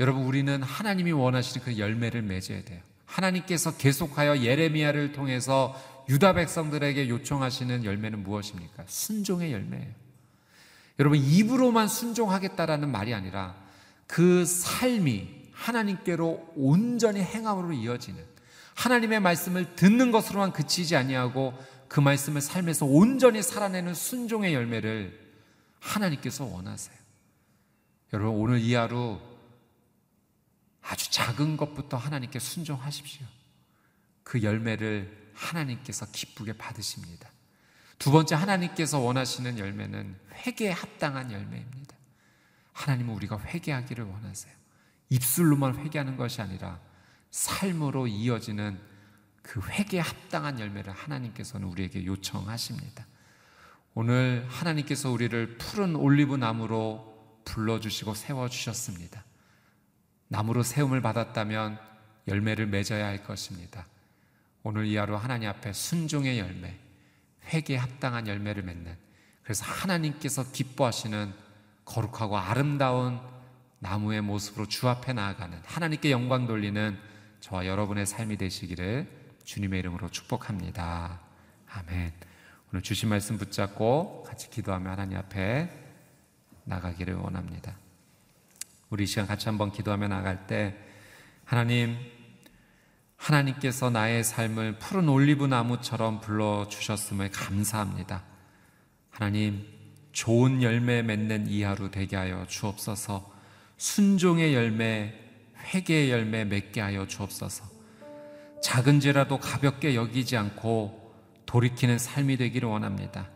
여러분, 0.00 0.22
우리는 0.24 0.62
하나님이 0.62 1.12
원하시는 1.12 1.64
그 1.64 1.78
열매를 1.78 2.22
맺어야 2.22 2.64
돼요. 2.64 2.80
하나님께서 3.06 3.76
계속하여 3.76 4.38
예레미야를 4.38 5.12
통해서 5.12 5.80
유다 6.08 6.34
백성들에게 6.34 7.08
요청하시는 7.08 7.84
열매는 7.84 8.22
무엇입니까? 8.22 8.84
순종의 8.86 9.52
열매예요. 9.52 9.92
여러분, 10.98 11.18
입으로만 11.18 11.88
순종하겠다라는 11.88 12.90
말이 12.90 13.14
아니라 13.14 13.54
그 14.06 14.44
삶이 14.44 15.44
하나님께로 15.52 16.52
온전히 16.56 17.20
행함으로 17.20 17.72
이어지는 17.72 18.22
하나님의 18.74 19.20
말씀을 19.20 19.76
듣는 19.76 20.10
것으로만 20.10 20.52
그치지 20.52 20.96
아니하고 20.96 21.54
그 21.88 22.00
말씀을 22.00 22.40
삶에서 22.40 22.86
온전히 22.86 23.42
살아내는 23.42 23.94
순종의 23.94 24.52
열매를 24.52 25.20
하나님께서 25.78 26.44
원하세요. 26.44 27.03
여러분 28.14 28.40
오늘 28.40 28.60
이 28.60 28.74
하루 28.74 29.18
아주 30.82 31.10
작은 31.10 31.56
것부터 31.56 31.96
하나님께 31.96 32.38
순종하십시오. 32.38 33.26
그 34.22 34.40
열매를 34.44 35.32
하나님께서 35.34 36.06
기쁘게 36.12 36.52
받으십니다. 36.52 37.28
두 37.98 38.12
번째 38.12 38.36
하나님께서 38.36 39.00
원하시는 39.00 39.58
열매는 39.58 40.16
회개에 40.46 40.70
합당한 40.70 41.32
열매입니다. 41.32 41.96
하나님은 42.72 43.12
우리가 43.16 43.40
회개하기를 43.40 44.04
원하세요. 44.04 44.54
입술로만 45.08 45.78
회개하는 45.78 46.16
것이 46.16 46.40
아니라 46.40 46.78
삶으로 47.32 48.06
이어지는 48.06 48.80
그 49.42 49.60
회개에 49.60 49.98
합당한 49.98 50.60
열매를 50.60 50.92
하나님께서는 50.92 51.66
우리에게 51.66 52.06
요청하십니다. 52.06 53.08
오늘 53.94 54.46
하나님께서 54.48 55.10
우리를 55.10 55.58
푸른 55.58 55.96
올리브 55.96 56.36
나무로 56.36 57.13
불러주시고 57.44 58.14
세워주셨습니다. 58.14 59.24
나무로 60.28 60.62
세움을 60.62 61.00
받았다면 61.00 61.78
열매를 62.28 62.66
맺어야 62.66 63.06
할 63.06 63.22
것입니다. 63.22 63.86
오늘 64.62 64.86
이 64.86 64.96
하루 64.96 65.14
하나님 65.16 65.48
앞에 65.50 65.72
순종의 65.72 66.38
열매, 66.38 66.74
회개에 67.52 67.76
합당한 67.76 68.26
열매를 68.26 68.62
맺는 68.62 68.96
그래서 69.42 69.64
하나님께서 69.66 70.50
기뻐하시는 70.50 71.34
거룩하고 71.84 72.38
아름다운 72.38 73.20
나무의 73.78 74.22
모습으로 74.22 74.66
주 74.66 74.88
앞에 74.88 75.12
나아가는 75.12 75.60
하나님께 75.66 76.10
영광 76.10 76.46
돌리는 76.46 76.98
저와 77.40 77.66
여러분의 77.66 78.06
삶이 78.06 78.38
되시기를 78.38 79.06
주님의 79.44 79.80
이름으로 79.80 80.08
축복합니다. 80.08 81.20
아멘. 81.68 82.12
오늘 82.72 82.82
주신 82.82 83.10
말씀 83.10 83.36
붙잡고 83.36 84.22
같이 84.26 84.48
기도하며 84.48 84.90
하나님 84.90 85.18
앞에 85.18 85.83
나가기를 86.64 87.14
원합니다. 87.14 87.76
우리 88.90 89.06
시간 89.06 89.26
같이 89.26 89.48
한번 89.48 89.72
기도하며 89.72 90.08
나갈 90.08 90.46
때 90.46 90.76
하나님 91.44 91.96
하나님께서 93.16 93.90
나의 93.90 94.22
삶을 94.22 94.78
푸른 94.78 95.08
올리브 95.08 95.46
나무처럼 95.46 96.20
불러 96.20 96.68
주셨음을 96.68 97.30
감사합니다. 97.30 98.22
하나님 99.10 99.66
좋은 100.12 100.62
열매 100.62 101.02
맺는 101.02 101.48
이 101.48 101.62
하루 101.62 101.90
되게 101.90 102.16
하여 102.16 102.46
주옵소서. 102.46 103.32
순종의 103.76 104.54
열매, 104.54 105.14
회개의 105.72 106.10
열매 106.10 106.44
맺게 106.44 106.80
하여 106.80 107.06
주옵소서. 107.06 107.64
작은 108.62 109.00
죄라도 109.00 109.38
가볍게 109.38 109.94
여기지 109.94 110.36
않고 110.36 111.12
돌이키는 111.46 111.98
삶이 111.98 112.36
되기를 112.36 112.68
원합니다. 112.68 113.28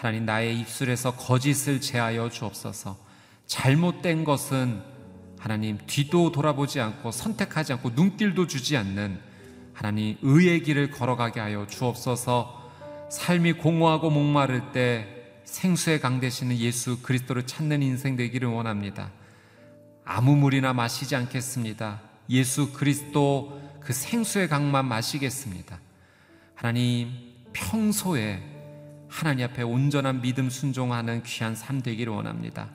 하나님 0.00 0.24
나의 0.24 0.58
입술에서 0.58 1.14
거짓을 1.14 1.78
제하여 1.78 2.30
주옵소서. 2.30 2.96
잘못된 3.46 4.24
것은 4.24 4.80
하나님 5.38 5.76
뒤도 5.86 6.32
돌아보지 6.32 6.80
않고 6.80 7.10
선택하지 7.10 7.74
않고 7.74 7.90
눈길도 7.90 8.46
주지 8.46 8.78
않는 8.78 9.20
하나님 9.74 10.16
의의 10.22 10.62
길을 10.62 10.90
걸어가게 10.90 11.40
하여 11.40 11.66
주옵소서. 11.66 12.70
삶이 13.10 13.52
공허하고 13.54 14.08
목마를 14.08 14.72
때 14.72 15.06
생수의 15.44 16.00
강 16.00 16.18
되시는 16.18 16.56
예수 16.56 17.02
그리스도를 17.02 17.46
찾는 17.46 17.82
인생 17.82 18.16
되기를 18.16 18.48
원합니다. 18.48 19.10
아무 20.06 20.34
물이나 20.34 20.72
마시지 20.72 21.14
않겠습니다. 21.14 22.00
예수 22.30 22.72
그리스도 22.72 23.60
그 23.80 23.92
생수의 23.92 24.48
강만 24.48 24.86
마시겠습니다. 24.86 25.78
하나님 26.54 27.12
평소에 27.52 28.49
하나님 29.10 29.44
앞에 29.46 29.62
온전한 29.62 30.22
믿음 30.22 30.48
순종하는 30.48 31.22
귀한 31.24 31.56
삶 31.56 31.82
되기를 31.82 32.12
원합니다. 32.12 32.68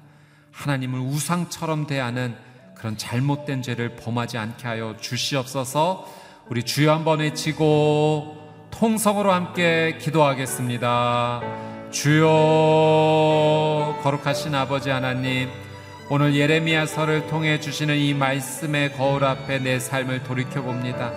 하나님을 0.52 1.00
우상처럼 1.00 1.88
대하는 1.88 2.36
그런 2.76 2.98
잘못된 2.98 3.62
죄를 3.62 3.96
범하지 3.96 4.38
않게 4.38 4.68
하여 4.68 4.98
주시옵소서. 5.00 6.06
우리 6.50 6.64
주여 6.64 6.94
한번 6.94 7.20
외치고 7.20 8.68
통성으로 8.70 9.32
함께 9.32 9.98
기도하겠습니다. 10.00 11.42
주여 11.92 12.28
거룩하신 14.04 14.54
아버지 14.54 14.90
하나님 14.90 15.50
오늘 16.10 16.36
예레미야서를 16.36 17.28
통해 17.28 17.60
주시는 17.62 17.98
이 17.98 18.14
말씀의 18.14 18.94
거울 18.94 19.24
앞에 19.24 19.60
내 19.60 19.80
삶을 19.80 20.24
돌이켜 20.24 20.62
봅니다. 20.62 21.14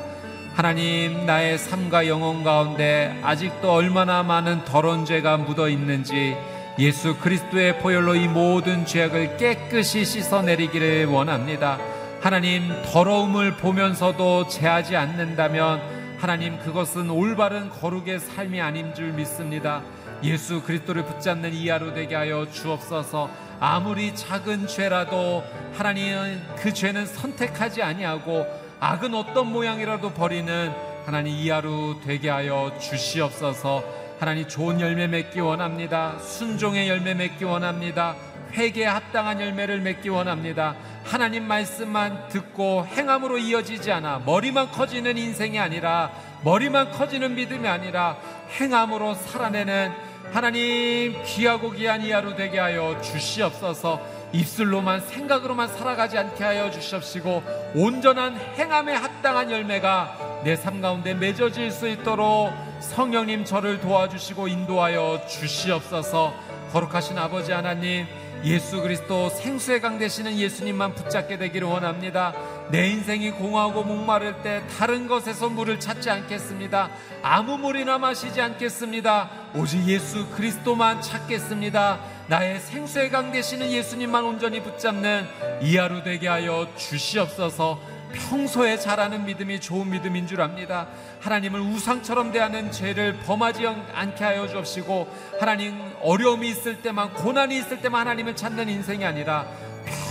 하나님 0.59 1.25
나의 1.25 1.57
삶과 1.57 2.09
영혼 2.09 2.42
가운데 2.42 3.16
아직도 3.23 3.73
얼마나 3.73 4.25
많은 4.25 4.64
더러운 4.64 5.05
죄가 5.05 5.37
묻어 5.37 5.68
있는지 5.68 6.37
예수 6.81 7.16
그리스도의 7.16 7.79
보혈로 7.79 8.16
이 8.16 8.27
모든 8.27 8.85
죄악을 8.85 9.37
깨끗이 9.37 10.05
씻어내리기를 10.05 11.07
원합니다. 11.07 11.79
하나님 12.21 12.73
더러움을 12.87 13.57
보면서도 13.59 14.49
제하지 14.49 14.97
않는다면 14.97 15.81
하나님 16.18 16.59
그것은 16.59 17.09
올바른 17.09 17.71
거룩의 17.71 18.18
삶이 18.18 18.61
아닌 18.61 18.92
줄 18.97 19.12
믿습니다. 19.12 19.83
예수 20.25 20.61
그리스도를 20.62 21.05
붙잡는 21.05 21.55
이 21.55 21.68
하루 21.68 21.94
되게 21.94 22.16
하여 22.16 22.49
주옵소서. 22.51 23.31
아무리 23.61 24.12
작은 24.12 24.66
죄라도 24.66 25.44
하나님은 25.75 26.42
그 26.57 26.75
죄는 26.75 27.07
선택하지 27.07 27.81
아니하고 27.81 28.67
악은 28.80 29.12
어떤 29.14 29.50
모양이라도 29.50 30.10
버리는 30.10 30.72
하나님 31.04 31.34
이 31.34 31.50
하루 31.50 31.96
되게 32.04 32.28
하여 32.28 32.72
주시옵소서. 32.80 33.82
하나님 34.20 34.46
좋은 34.46 34.80
열매 34.80 35.08
맺기 35.08 35.40
원합니다. 35.40 36.18
순종의 36.20 36.88
열매 36.88 37.14
맺기 37.14 37.44
원합니다. 37.44 38.14
회개에 38.52 38.86
합당한 38.86 39.40
열매를 39.40 39.80
맺기 39.80 40.08
원합니다. 40.10 40.76
하나님 41.04 41.48
말씀만 41.48 42.28
듣고 42.28 42.86
행함으로 42.86 43.38
이어지지 43.38 43.90
않아 43.90 44.22
머리만 44.24 44.70
커지는 44.70 45.16
인생이 45.18 45.58
아니라 45.58 46.12
머리만 46.44 46.92
커지는 46.92 47.34
믿음이 47.34 47.66
아니라 47.66 48.16
행함으로 48.60 49.14
살아내는 49.14 49.92
하나님 50.32 51.16
귀하고 51.24 51.70
귀한 51.70 52.02
이 52.02 52.12
하루 52.12 52.36
되게 52.36 52.58
하여 52.58 53.00
주시옵소서 53.00 54.17
입술로만 54.32 55.00
생각으로만 55.00 55.68
살아가지 55.68 56.18
않게 56.18 56.44
하여 56.44 56.70
주시옵시고 56.70 57.42
온전한 57.74 58.36
행함에 58.56 58.94
합당한 58.94 59.50
열매가 59.50 60.40
내 60.44 60.56
삶 60.56 60.80
가운데 60.80 61.14
맺어질 61.14 61.70
수 61.70 61.88
있도록 61.88 62.52
성령님 62.80 63.44
저를 63.44 63.80
도와주시고 63.80 64.48
인도하여 64.48 65.22
주시옵소서 65.28 66.34
거룩하신 66.72 67.18
아버지 67.18 67.52
하나님 67.52 68.06
예수 68.44 68.80
그리스도 68.80 69.30
생수의 69.30 69.80
강 69.80 69.98
되시는 69.98 70.36
예수님만 70.36 70.94
붙잡게 70.94 71.38
되기를 71.38 71.66
원합니다. 71.66 72.32
내 72.70 72.88
인생이 72.88 73.31
공하고 73.31 73.83
목마를 73.83 74.42
때 74.42 74.62
다른 74.78 75.09
것에서 75.09 75.48
물을 75.48 75.81
찾지 75.81 76.11
않겠습니다. 76.11 76.90
아무 77.22 77.57
물이나 77.57 77.96
마시지 77.96 78.40
않겠습니다. 78.40 79.31
오직 79.54 79.87
예수 79.88 80.26
그리스도만 80.31 81.00
찾겠습니다. 81.00 81.98
나의 82.26 82.61
생수의 82.61 83.11
강 83.11 83.33
되시는 83.33 83.70
예수님만 83.72 84.22
온전히 84.22 84.62
붙잡는 84.62 85.26
이 85.62 85.78
하루 85.78 86.02
되게 86.02 86.28
하여 86.28 86.68
주시옵소서. 86.76 87.81
평소에 88.12 88.78
잘하는 88.78 89.24
믿음이 89.24 89.61
좋은 89.61 89.90
믿음인 89.90 90.26
줄 90.26 90.40
압니다. 90.40 90.88
하나님을 91.20 91.61
우상처럼 91.61 92.33
대하는 92.33 92.70
죄를 92.70 93.18
범하지 93.20 93.66
않게 93.66 94.24
하여 94.24 94.46
주옵시고 94.46 95.09
하나님 95.40 95.81
어려움이 96.02 96.48
있을 96.48 96.83
때만 96.83 97.14
고난이 97.14 97.57
있을 97.57 97.81
때만 97.81 98.02
하나님을 98.02 98.37
찾는 98.37 98.68
인생이 98.68 99.04
아니라 99.04 99.46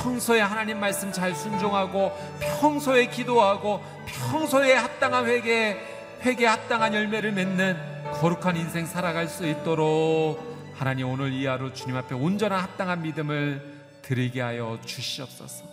평소에 0.04 0.40
하나님 0.42 0.80
말씀 0.80 1.12
잘 1.12 1.36
순종하고 1.36 2.12
평소에 2.60 3.08
기도하고 3.08 3.82
평소에 4.06 4.74
합당한 4.74 5.26
회개 5.26 5.78
회개 6.22 6.46
합당한 6.46 6.94
열매를 6.94 7.32
맺는 7.32 8.12
거룩한 8.13 8.56
인생 8.58 8.86
살아갈 8.86 9.28
수 9.28 9.46
있도록 9.48 10.40
하나님 10.76 11.10
오늘 11.10 11.34
이 11.34 11.46
하루 11.46 11.74
주님 11.74 11.96
앞에 11.96 12.16
온전한 12.16 12.60
합당한 12.60 13.02
믿음을 13.02 13.78
드리게 14.02 14.42
하여 14.42 14.80
주시옵소서. 14.86 15.66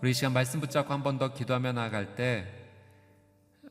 우리 0.00 0.14
시간 0.14 0.32
말씀 0.32 0.60
붙잡고 0.60 0.92
한 0.92 1.02
번 1.02 1.18
더 1.18 1.34
기도하며 1.34 1.72
나갈 1.72 2.14
때 2.16 2.46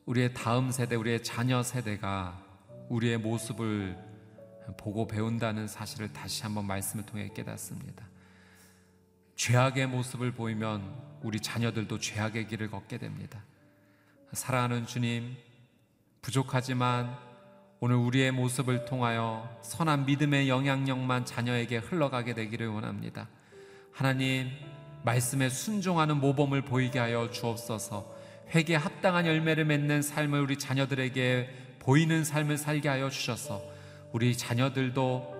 우리의 0.06 0.32
다음 0.34 0.70
세대, 0.70 0.94
우리의 0.94 1.22
자녀 1.24 1.62
세대가 1.62 2.38
우리의 2.88 3.18
모습을 3.18 3.96
보고 4.76 5.06
배운다는 5.08 5.66
사실을 5.66 6.12
다시 6.12 6.42
한번 6.44 6.66
말씀을 6.66 7.04
통해 7.04 7.28
깨닫습니다. 7.34 8.09
죄악의 9.40 9.86
모습을 9.86 10.32
보이면 10.32 10.82
우리 11.22 11.40
자녀들도 11.40 11.98
죄악의 11.98 12.46
길을 12.46 12.70
걷게 12.70 12.98
됩니다. 12.98 13.42
사랑하는 14.34 14.84
주님, 14.86 15.34
부족하지만 16.20 17.16
오늘 17.80 17.96
우리의 17.96 18.32
모습을 18.32 18.84
통하여 18.84 19.48
선한 19.62 20.04
믿음의 20.04 20.50
영향력만 20.50 21.24
자녀에게 21.24 21.78
흘러가게 21.78 22.34
되기를 22.34 22.68
원합니다. 22.68 23.28
하나님, 23.94 24.50
말씀에 25.04 25.48
순종하는 25.48 26.18
모범을 26.20 26.60
보이게 26.60 26.98
하여 26.98 27.30
주옵소서. 27.30 28.14
회개에 28.54 28.76
합당한 28.76 29.24
열매를 29.24 29.64
맺는 29.64 30.02
삶을 30.02 30.38
우리 30.38 30.58
자녀들에게 30.58 31.78
보이는 31.78 32.24
삶을 32.24 32.58
살게 32.58 32.90
하여 32.90 33.08
주셔서 33.08 33.62
우리 34.12 34.36
자녀들도 34.36 35.39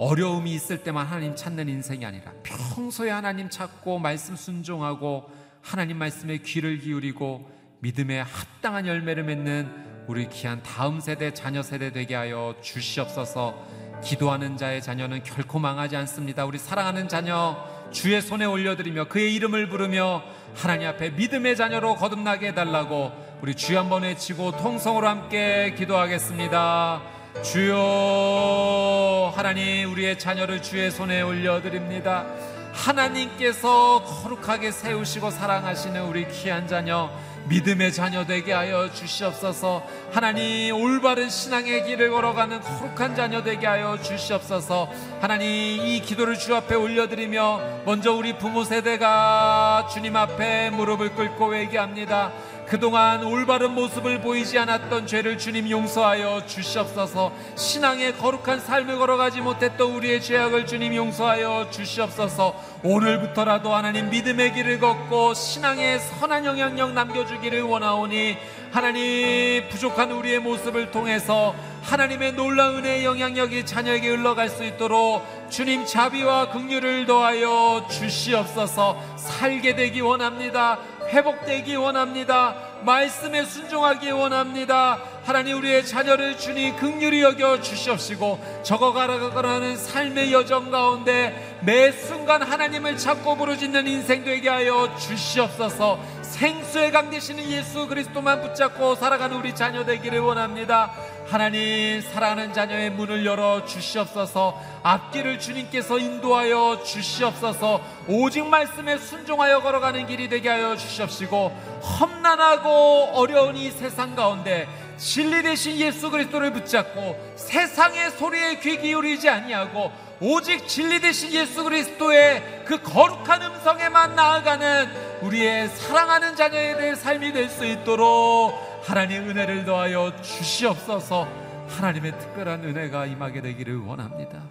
어려움이 0.00 0.54
있을 0.54 0.82
때만 0.82 1.06
하나님 1.06 1.36
찾는 1.36 1.68
인생이 1.68 2.06
아니라 2.06 2.32
평소에 2.42 3.10
하나님 3.10 3.50
찾고 3.50 3.98
말씀 3.98 4.34
순종하고 4.34 5.28
하나님 5.60 5.98
말씀에 5.98 6.38
귀를 6.38 6.78
기울이고 6.78 7.50
믿음에 7.80 8.20
합당한 8.20 8.86
열매를 8.86 9.24
맺는 9.24 9.90
우리 10.06 10.26
귀한 10.30 10.62
다음 10.62 11.00
세대 11.00 11.34
자녀 11.34 11.62
세대 11.62 11.92
되게 11.92 12.14
하여 12.14 12.54
주시옵소서. 12.62 13.62
기도하는 14.02 14.56
자의 14.56 14.80
자녀는 14.80 15.22
결코 15.22 15.58
망하지 15.58 15.96
않습니다. 15.96 16.46
우리 16.46 16.56
사랑하는 16.56 17.06
자녀 17.06 17.62
주의 17.90 18.22
손에 18.22 18.46
올려드리며 18.46 19.08
그의 19.08 19.34
이름을 19.34 19.68
부르며 19.68 20.22
하나님 20.56 20.88
앞에 20.88 21.10
믿음의 21.10 21.56
자녀로 21.56 21.96
거듭나게 21.96 22.48
해달라고 22.48 23.12
우리 23.42 23.54
주여 23.54 23.80
한번 23.80 24.04
외치고 24.04 24.52
통성으로 24.52 25.06
함께 25.06 25.74
기도하겠습니다. 25.76 27.19
주여 27.42 29.32
하나님 29.34 29.90
우리의 29.92 30.18
자녀를 30.18 30.60
주의 30.62 30.90
손에 30.90 31.22
올려드립니다. 31.22 32.26
하나님께서 32.72 34.04
거룩하게 34.04 34.70
세우시고 34.70 35.30
사랑하시는 35.30 36.02
우리 36.04 36.28
귀한 36.28 36.68
자녀 36.68 37.10
믿음의 37.48 37.92
자녀 37.92 38.26
되게 38.26 38.52
하여 38.52 38.92
주시옵소서. 38.92 39.82
하나님 40.12 40.76
올바른 40.76 41.30
신앙의 41.30 41.84
길을 41.84 42.10
걸어가는 42.10 42.60
거룩한 42.60 43.16
자녀 43.16 43.42
되게 43.42 43.66
하여 43.66 43.98
주시옵소서. 44.00 44.88
하나님 45.20 45.48
이 45.48 46.00
기도를 46.00 46.38
주 46.38 46.54
앞에 46.54 46.74
올려드리며 46.74 47.82
먼저 47.86 48.12
우리 48.12 48.36
부모 48.36 48.62
세대가 48.64 49.88
주님 49.90 50.14
앞에 50.14 50.70
무릎을 50.70 51.14
꿇고 51.14 51.54
회개합니다 51.54 52.32
그동안 52.70 53.24
올바른 53.24 53.74
모습을 53.74 54.20
보이지 54.20 54.56
않았던 54.56 55.08
죄를 55.08 55.38
주님 55.38 55.68
용서하여 55.68 56.46
주시옵소서. 56.46 57.32
신앙의 57.56 58.16
거룩한 58.16 58.60
삶을 58.60 58.96
걸어가지 58.96 59.40
못했던 59.40 59.90
우리의 59.90 60.22
죄악을 60.22 60.66
주님 60.66 60.94
용서하여 60.94 61.70
주시옵소서. 61.72 62.54
오늘부터라도 62.84 63.74
하나님 63.74 64.08
믿음의 64.10 64.54
길을 64.54 64.78
걷고 64.78 65.34
신앙의 65.34 65.98
선한 65.98 66.44
영향력 66.44 66.92
남겨주기를 66.92 67.62
원하오니 67.62 68.36
하나님 68.70 69.68
부족한 69.68 70.12
우리의 70.12 70.38
모습을 70.38 70.92
통해서 70.92 71.56
하나님의 71.82 72.34
놀라운 72.34 72.78
은혜의 72.78 73.04
영향력이 73.04 73.66
자녀에게 73.66 74.10
흘러갈 74.10 74.48
수 74.48 74.62
있도록 74.62 75.26
주님 75.50 75.84
자비와 75.86 76.50
긍휼을 76.50 77.06
더하여 77.06 77.88
주시옵소서. 77.90 79.16
살게 79.16 79.74
되기 79.74 80.00
원합니다 80.00 80.78
회복되기 81.10 81.76
원합니다. 81.76 82.54
말씀에 82.84 83.44
순종하기 83.44 84.10
원합니다. 84.10 84.98
하나님 85.24 85.58
우리의 85.58 85.84
자녀를 85.84 86.38
주님 86.38 86.74
극률히 86.76 87.22
여겨 87.22 87.60
주시옵시고 87.60 88.62
적어가라가는 88.62 89.76
삶의 89.76 90.32
여정 90.32 90.70
가운데 90.70 91.58
매 91.62 91.92
순간 91.92 92.42
하나님을 92.42 92.96
찾고 92.96 93.36
부르짖는 93.36 93.86
인생 93.86 94.24
되게 94.24 94.48
하여 94.48 94.96
주시옵소서 94.96 96.00
생수의 96.22 96.90
강 96.90 97.10
되시는 97.10 97.44
예수 97.50 97.86
그리스도만 97.86 98.40
붙잡고 98.40 98.94
살아가는 98.94 99.36
우리 99.36 99.54
자녀 99.54 99.84
되기를 99.84 100.20
원합니다. 100.20 100.90
하나님 101.30 102.00
사랑하는 102.00 102.52
자녀의 102.52 102.90
문을 102.90 103.24
열어 103.24 103.64
주시옵소서. 103.64 104.60
앞길을 104.82 105.38
주님께서 105.38 106.00
인도하여 106.00 106.82
주시옵소서. 106.84 107.80
오직 108.08 108.44
말씀에 108.44 108.98
순종하여 108.98 109.60
걸어가는 109.60 110.08
길이 110.08 110.28
되게 110.28 110.48
하여 110.48 110.76
주시옵시고 110.76 111.56
험난하고 112.00 113.10
어려운 113.14 113.56
이 113.56 113.70
세상 113.70 114.16
가운데 114.16 114.66
진리 114.96 115.44
대신 115.44 115.76
예수 115.76 116.10
그리스도를 116.10 116.52
붙잡고 116.52 117.34
세상의 117.36 118.10
소리에 118.10 118.58
귀 118.58 118.78
기울이지 118.78 119.28
아니하고 119.28 119.92
오직 120.20 120.66
진리 120.66 121.00
대신 121.00 121.32
예수 121.32 121.62
그리스도의 121.62 122.64
그 122.66 122.82
거룩한 122.82 123.40
음성에만 123.40 124.16
나아가는 124.16 124.88
우리의 125.22 125.68
사랑하는 125.68 126.34
자녀의 126.34 126.96
삶이 126.96 127.32
될 127.32 127.48
수 127.48 127.64
있도록 127.64 128.69
하나님 128.82 129.28
은혜를 129.28 129.64
더하여 129.64 130.20
주시옵소서 130.22 131.24
하나님의 131.68 132.18
특별한 132.18 132.64
은혜가 132.64 133.06
임하게 133.06 133.42
되기를 133.42 133.76
원합니다. 133.78 134.42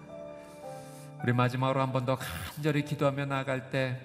우리 1.24 1.34
마지막으로 1.34 1.82
한 1.82 1.92
번 1.92 2.06
더 2.06 2.16
간절히 2.18 2.86
기도하며 2.86 3.26
나아갈 3.26 3.72
때 3.72 4.00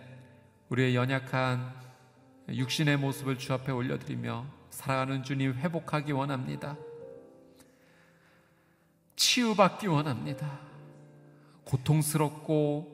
우리의 0.70 0.96
연약한 0.96 1.72
육신의 2.48 2.96
모습을 2.96 3.38
주 3.38 3.52
앞에 3.52 3.70
올려드리며 3.70 4.44
살아가는 4.70 5.22
주님 5.22 5.54
회복하기 5.54 6.10
원합니다. 6.12 6.76
치유받기 9.16 9.86
원합니다. 9.86 10.58
고통스럽고 11.64 12.92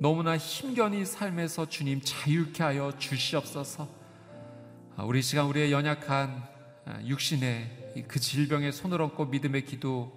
너무나 0.00 0.36
힘겨운 0.38 1.04
삶에서 1.04 1.68
주님 1.68 2.00
자유케 2.02 2.62
하여 2.62 2.92
주시옵소서. 2.98 4.03
우리 4.98 5.22
시간 5.22 5.46
우리의 5.46 5.72
연약한 5.72 6.46
육신의 7.04 8.04
그 8.06 8.20
질병에 8.20 8.70
손을 8.70 9.02
얹고 9.02 9.26
믿음의 9.26 9.64
기도, 9.64 10.12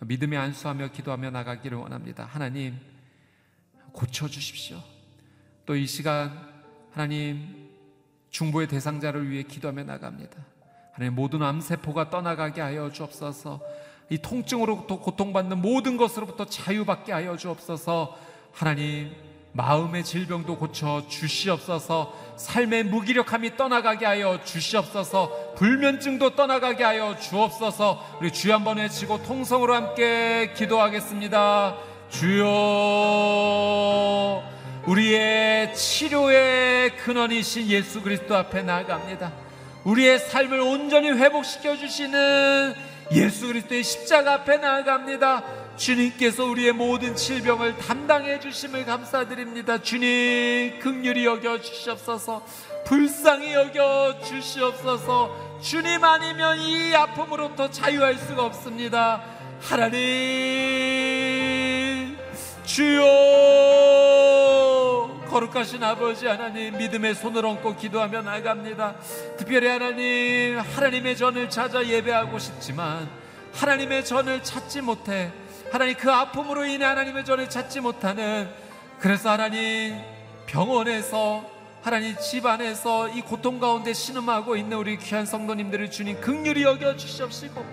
믿음의 0.00 0.38
안수하며 0.38 0.88
기도하며 0.88 1.30
나가기를 1.30 1.76
원합니다. 1.76 2.24
하나님 2.24 2.78
고쳐 3.92 4.28
주십시오. 4.28 4.78
또 5.66 5.76
이 5.76 5.86
시간 5.86 6.50
하나님 6.92 7.68
중보의 8.30 8.68
대상자를 8.68 9.30
위해 9.30 9.42
기도하며 9.42 9.84
나갑니다. 9.84 10.36
하나님 10.92 11.14
모든 11.14 11.42
암세포가 11.42 12.08
떠나가게 12.08 12.62
하여 12.62 12.90
주옵소서. 12.90 13.60
이 14.08 14.18
통증으로부터 14.18 14.98
고통받는 14.98 15.58
모든 15.58 15.98
것으로부터 15.98 16.46
자유받게 16.46 17.12
하여 17.12 17.36
주옵소서. 17.36 18.18
하나님 18.52 19.12
마음의 19.54 20.04
질병도 20.04 20.56
고쳐 20.56 21.02
주시옵소서. 21.08 22.14
삶의 22.36 22.84
무기력함이 22.84 23.56
떠나가게 23.56 24.06
하여 24.06 24.40
주시옵소서. 24.44 25.54
불면증도 25.56 26.34
떠나가게 26.34 26.82
하여 26.82 27.16
주옵소서. 27.18 28.18
우리 28.20 28.32
주여 28.32 28.54
한번 28.54 28.78
외치고 28.78 29.22
통성으로 29.22 29.74
함께 29.74 30.54
기도하겠습니다. 30.56 31.76
주여 32.08 32.48
우리의 34.86 35.74
치료의 35.74 36.96
근원이신 36.96 37.68
예수 37.68 38.00
그리스도 38.02 38.34
앞에 38.34 38.62
나아갑니다. 38.62 39.32
우리의 39.84 40.18
삶을 40.18 40.60
온전히 40.60 41.10
회복시켜 41.10 41.76
주시는 41.76 42.74
예수 43.12 43.48
그리스도의 43.48 43.84
십자가 43.84 44.32
앞에 44.34 44.56
나아갑니다. 44.56 45.61
주님께서 45.82 46.44
우리의 46.44 46.72
모든 46.72 47.16
질병을 47.16 47.76
담당해 47.76 48.38
주심을 48.38 48.84
감사드립니다. 48.84 49.82
주님 49.82 50.78
극률이 50.78 51.24
여겨 51.24 51.60
주시옵소서. 51.60 52.46
불쌍히 52.84 53.52
여겨 53.52 54.20
주시옵소서. 54.24 55.58
주님 55.60 56.04
아니면 56.04 56.60
이 56.60 56.94
아픔으로부터 56.94 57.68
자유할 57.68 58.14
수가 58.14 58.44
없습니다. 58.44 59.24
하나님 59.60 59.98
주여 62.62 63.02
거룩하신 65.30 65.82
아버지 65.82 66.28
하나님 66.28 66.78
믿음의 66.78 67.16
손을 67.16 67.44
얹고 67.44 67.74
기도하며 67.74 68.22
나갑니다. 68.22 68.94
특별히 69.36 69.66
하나님 69.66 70.60
하나님의 70.60 71.16
전을 71.16 71.50
찾아 71.50 71.84
예배하고 71.84 72.38
싶지만 72.38 73.10
하나님의 73.54 74.04
전을 74.04 74.44
찾지 74.44 74.82
못해 74.82 75.32
하나님 75.72 75.96
그 75.96 76.12
아픔으로 76.12 76.66
인해 76.66 76.84
하나님의 76.84 77.24
전을 77.24 77.48
찾지 77.48 77.80
못하는 77.80 78.48
그래서 78.98 79.30
하나님 79.30 79.98
병원에서 80.46 81.44
하나님 81.82 82.14
집안에서 82.16 83.08
이 83.08 83.22
고통 83.22 83.58
가운데 83.58 83.94
신음하고 83.94 84.54
있는 84.56 84.76
우리 84.76 84.98
귀한 84.98 85.24
성도님들을 85.24 85.90
주님 85.90 86.20
극률이 86.20 86.62
여겨 86.62 86.96
주시옵시고 86.96 87.64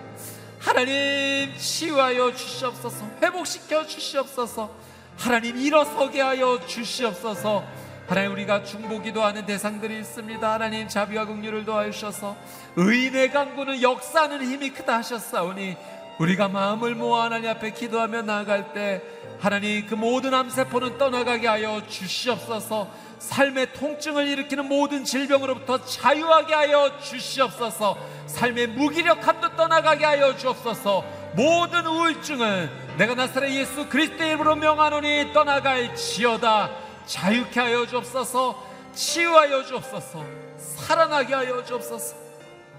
하나님 0.58 1.54
치유하여 1.56 2.34
주시옵소서 2.34 3.06
회복시켜 3.22 3.86
주시옵소서 3.86 4.70
하나님 5.18 5.58
일어서게 5.58 6.22
하여 6.22 6.58
주시옵소서. 6.66 7.62
하나님 8.08 8.32
우리가 8.32 8.64
중보기도 8.64 9.22
하는 9.22 9.44
대상들이 9.44 10.00
있습니다. 10.00 10.50
하나님 10.50 10.88
자비와 10.88 11.26
긍휼을 11.26 11.66
도와주셔서 11.66 12.36
의인의 12.76 13.30
강구는 13.30 13.82
역사하는 13.82 14.42
힘이 14.42 14.70
크다 14.70 14.96
하셨사오니 14.96 15.76
우리가 16.20 16.48
마음을 16.48 16.94
모아 16.94 17.24
하나님 17.24 17.48
앞에 17.48 17.72
기도하며 17.72 18.22
나아갈 18.22 18.74
때 18.74 19.02
하나님 19.40 19.86
그 19.86 19.94
모든 19.94 20.34
암세포는 20.34 20.98
떠나가게 20.98 21.48
하여 21.48 21.80
주시옵소서. 21.88 22.90
삶의 23.18 23.72
통증을 23.72 24.26
일으키는 24.26 24.68
모든 24.68 25.02
질병으로부터 25.04 25.82
자유하게 25.82 26.52
하여 26.52 27.00
주시옵소서. 27.00 27.96
삶의 28.26 28.66
무기력함도 28.68 29.56
떠나가게 29.56 30.04
하여 30.04 30.36
주옵소서. 30.36 31.04
모든 31.36 31.86
우울증은 31.86 32.70
내가 32.98 33.14
나사렛 33.14 33.52
예수 33.52 33.88
그리스도의 33.88 34.28
이름으로 34.32 34.56
명하노니 34.56 35.32
떠나갈 35.32 35.94
지어다. 35.96 36.70
자유케 37.06 37.60
하여 37.60 37.86
주옵소서. 37.86 38.62
치유하여 38.92 39.64
주옵소서. 39.64 40.22
살아나게 40.58 41.32
하여 41.32 41.64
주옵소서. 41.64 42.14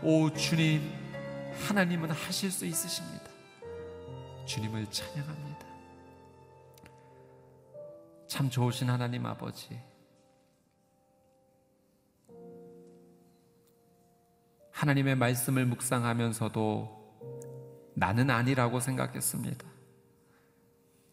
오 0.03 0.29
주님 0.31 0.93
하나님은 1.67 2.11
하실 2.11 2.51
수 2.51 2.65
있으십니다 2.65 3.20
주님을 4.51 4.85
찬양합니다. 4.91 5.65
참 8.27 8.49
좋으신 8.49 8.89
하나님 8.89 9.25
아버지. 9.25 9.81
하나님의 14.73 15.15
말씀을 15.15 15.65
묵상하면서도 15.67 17.93
나는 17.95 18.29
아니라고 18.29 18.81
생각했습니다. 18.81 19.65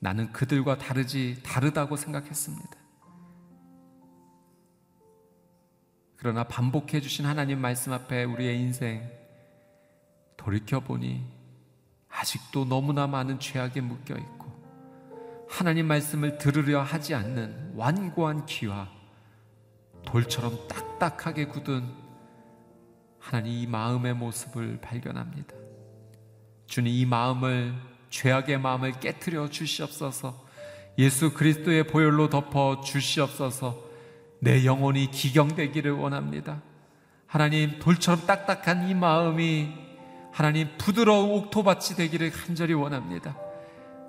나는 0.00 0.32
그들과 0.32 0.76
다르지, 0.76 1.40
다르다고 1.44 1.94
생각했습니다. 1.94 2.76
그러나 6.16 6.42
반복해 6.42 7.00
주신 7.00 7.24
하나님 7.24 7.60
말씀 7.60 7.92
앞에 7.92 8.24
우리의 8.24 8.58
인생 8.58 9.08
돌이켜보니 10.36 11.37
아직도 12.10 12.64
너무나 12.64 13.06
많은 13.06 13.38
죄악에 13.38 13.80
묶여 13.80 14.14
있고 14.14 14.48
하나님 15.48 15.86
말씀을 15.86 16.38
들으려 16.38 16.82
하지 16.82 17.14
않는 17.14 17.72
완고한 17.74 18.46
귀와 18.46 18.88
돌처럼 20.04 20.68
딱딱하게 20.68 21.46
굳은 21.46 21.84
하나님 23.18 23.52
이 23.52 23.66
마음의 23.66 24.14
모습을 24.14 24.80
발견합니다. 24.80 25.54
주님 26.66 26.92
이 26.92 27.04
마음을 27.06 27.74
죄악의 28.10 28.58
마음을 28.58 29.00
깨뜨려 29.00 29.48
주시옵소서. 29.48 30.46
예수 30.98 31.32
그리스도의 31.32 31.86
보혈로 31.86 32.28
덮어 32.28 32.80
주시옵소서. 32.80 33.84
내 34.40 34.64
영혼이 34.64 35.10
기경되기를 35.10 35.92
원합니다. 35.92 36.62
하나님 37.26 37.78
돌처럼 37.78 38.26
딱딱한 38.26 38.88
이 38.88 38.94
마음이 38.94 39.87
하나님 40.38 40.68
부드러운 40.78 41.30
옥토밭이 41.30 41.96
되기를 41.96 42.30
간절히 42.30 42.72
원합니다. 42.72 43.36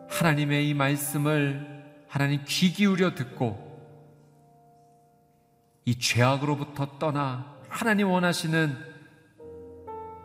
하나님의 0.09 0.69
이 0.69 0.75
말씀을 0.75 1.83
하나님 2.07 2.43
귀 2.45 2.71
기울여 2.71 3.15
듣고 3.15 3.57
이 5.85 5.97
죄악으로부터 5.97 6.99
떠나 6.99 7.57
하나님 7.67 8.11
원하시는 8.11 8.77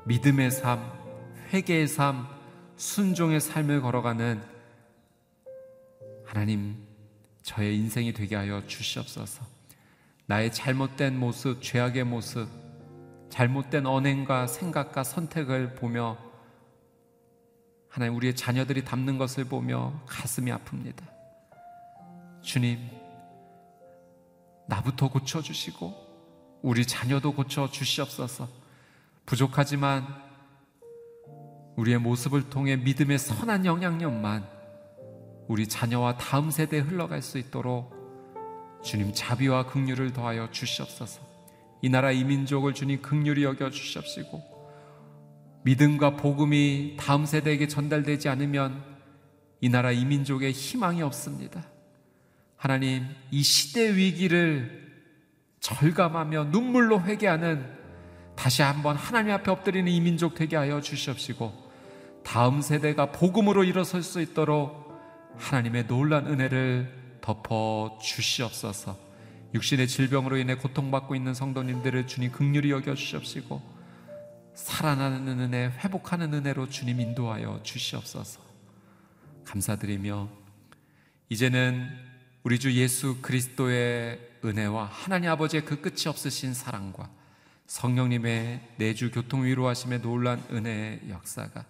믿음의 0.05 0.51
삶, 0.51 0.93
회개의 1.55 1.89
삶, 1.89 2.27
순종의 2.77 3.41
삶을 3.41 3.81
걸어가는 3.81 4.43
하나님 6.27 6.87
저의 7.43 7.79
인생이 7.79 8.13
되게 8.13 8.37
하여 8.37 8.63
주시옵소서. 8.67 9.43
나의 10.27 10.53
잘못된 10.53 11.19
모습, 11.19 11.63
죄악의 11.63 12.05
모습, 12.05 12.64
잘못된 13.35 13.85
언행과 13.85 14.47
생각과 14.47 15.03
선택을 15.03 15.75
보며 15.75 16.17
하나님 17.89 18.15
우리의 18.15 18.37
자녀들이 18.37 18.85
담는 18.85 19.19
것을 19.19 19.45
보며 19.45 20.01
가슴이 20.07 20.53
아픕니다. 20.53 21.03
주님, 22.43 22.79
나부터 24.69 25.11
고쳐주시고 25.11 26.61
우리 26.63 26.87
자녀도 26.87 27.33
고쳐 27.33 27.69
주시옵소서. 27.69 28.49
부족하지만 29.27 30.07
우리의 31.75 31.99
모습을 31.99 32.51
통해 32.51 32.77
믿음의 32.77 33.19
선한 33.19 33.67
영향력만 33.67 34.49
우리 35.49 35.67
자녀와 35.67 36.19
다음 36.19 36.53
세대에 36.53 36.79
흘러갈 36.79 37.21
수 37.21 37.39
있도록 37.39 37.93
주님 38.85 39.13
자비와 39.13 39.67
긍휼을 39.67 40.13
더하여 40.13 40.53
주시옵소서. 40.53 41.34
이 41.85 41.91
나라 41.91 42.13
이 42.13 42.25
민족을 42.25 42.73
주님 42.73 43.03
긍휼히 43.03 43.45
여겨 43.45 43.69
주시옵시고 43.69 44.43
믿음과 45.65 46.17
복음이 46.17 46.97
다음 46.99 47.27
세대에게 47.27 47.69
전달되지 47.69 48.31
않으면 48.31 48.83
이 49.61 49.69
나라 49.69 49.93
이 49.93 50.07
민족에 50.07 50.51
희망이 50.51 51.03
없습니다. 51.03 51.63
하나님, 52.57 53.05
이 53.31 53.43
시대 53.43 53.95
위기를 53.95 54.95
절감하며 55.61 56.45
눈물로 56.45 57.03
회개하는 57.03 57.71
다시 58.35 58.63
한번 58.63 58.97
하나님 58.97 59.35
앞에 59.35 59.51
엎드리는 59.51 59.93
이 59.93 60.01
민족 60.01 60.35
되게 60.35 60.57
하여 60.57 60.81
주시옵시고 60.81 61.53
다음 62.25 62.63
세대가 62.63 63.13
복음으로 63.13 63.63
일어설 63.63 64.03
수 64.03 64.23
있도록 64.23 64.91
하나님의 65.37 65.87
놀란 65.87 66.29
은혜를 66.29 67.19
덮어 67.21 67.99
주시옵소서. 68.01 69.04
육신의 69.55 69.87
질병으로 69.87 70.37
인해 70.37 70.57
고통받고 70.57 71.15
있는 71.15 71.33
성도님들을 71.33 72.09
주님 72.09 72.33
극률히 72.33 72.71
여겨 72.71 72.95
주시옵시고 72.95 73.63
살아나는 74.55 75.41
은혜, 75.41 75.67
회복하는 75.67 76.35
은혜로 76.35 76.69
주님 76.69 77.01
인도하여 77.01 77.61
주시옵소서. 77.63 78.41
감사드리며 79.45 80.29
이제는 81.29 81.89
우리 82.43 82.59
주 82.59 82.73
예수 82.75 83.21
그리스도의 83.23 84.21
은혜와 84.45 84.87
하나님 84.87 85.31
아버지의 85.31 85.65
그 85.65 85.81
끝이 85.81 86.09
없으신 86.09 86.53
사랑과 86.53 87.09
성령님의 87.67 88.75
내주 88.77 89.11
교통 89.11 89.45
위로하심의 89.45 90.03
놀란 90.03 90.43
은혜의 90.51 91.03
역사가 91.09 91.65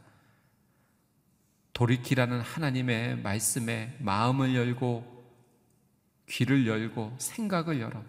돌이키라는 1.72 2.40
하나님의 2.40 3.18
말씀에 3.18 3.96
마음을 4.00 4.54
열고 4.54 5.13
귀를 6.28 6.66
열고 6.66 7.14
생각을 7.18 7.80
열어 7.80 8.02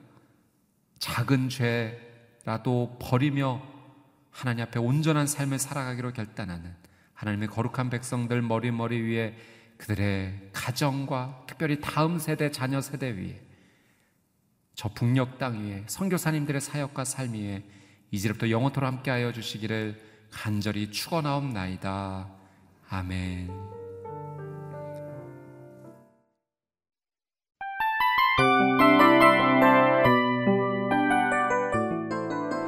작은 0.99 1.49
죄라도 1.49 2.97
버리며 2.99 3.61
하나님 4.32 4.63
앞에 4.66 4.80
온전한 4.80 5.28
삶을 5.28 5.59
살아가기로 5.59 6.13
결단하는 6.13 6.74
하나님의 7.13 7.47
거룩한 7.47 7.89
백성들 7.89 8.41
머리머리 8.41 9.01
위에 9.01 9.38
그들의 9.78 10.49
가정과 10.53 11.45
특별히 11.47 11.80
다음 11.82 12.20
세대 12.20 12.51
자녀 12.51 12.82
세대 12.82 13.16
위에 13.16 13.41
저 14.74 14.89
북녘 14.89 15.38
땅 15.38 15.66
위에 15.66 15.84
선교사님들의 15.88 16.59
사역과 16.61 17.05
삶 17.05 17.34
위에 17.34 17.63
이제부터 18.11 18.49
영원토록 18.49 18.88
함께하여 18.88 19.32
주시기를 19.32 20.01
간절히 20.32 20.91
축원하옵나이다. 20.91 22.30
아멘. 22.89 23.85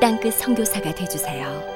땅끝 0.00 0.34
선교사가 0.34 0.94
되주세요. 0.94 1.75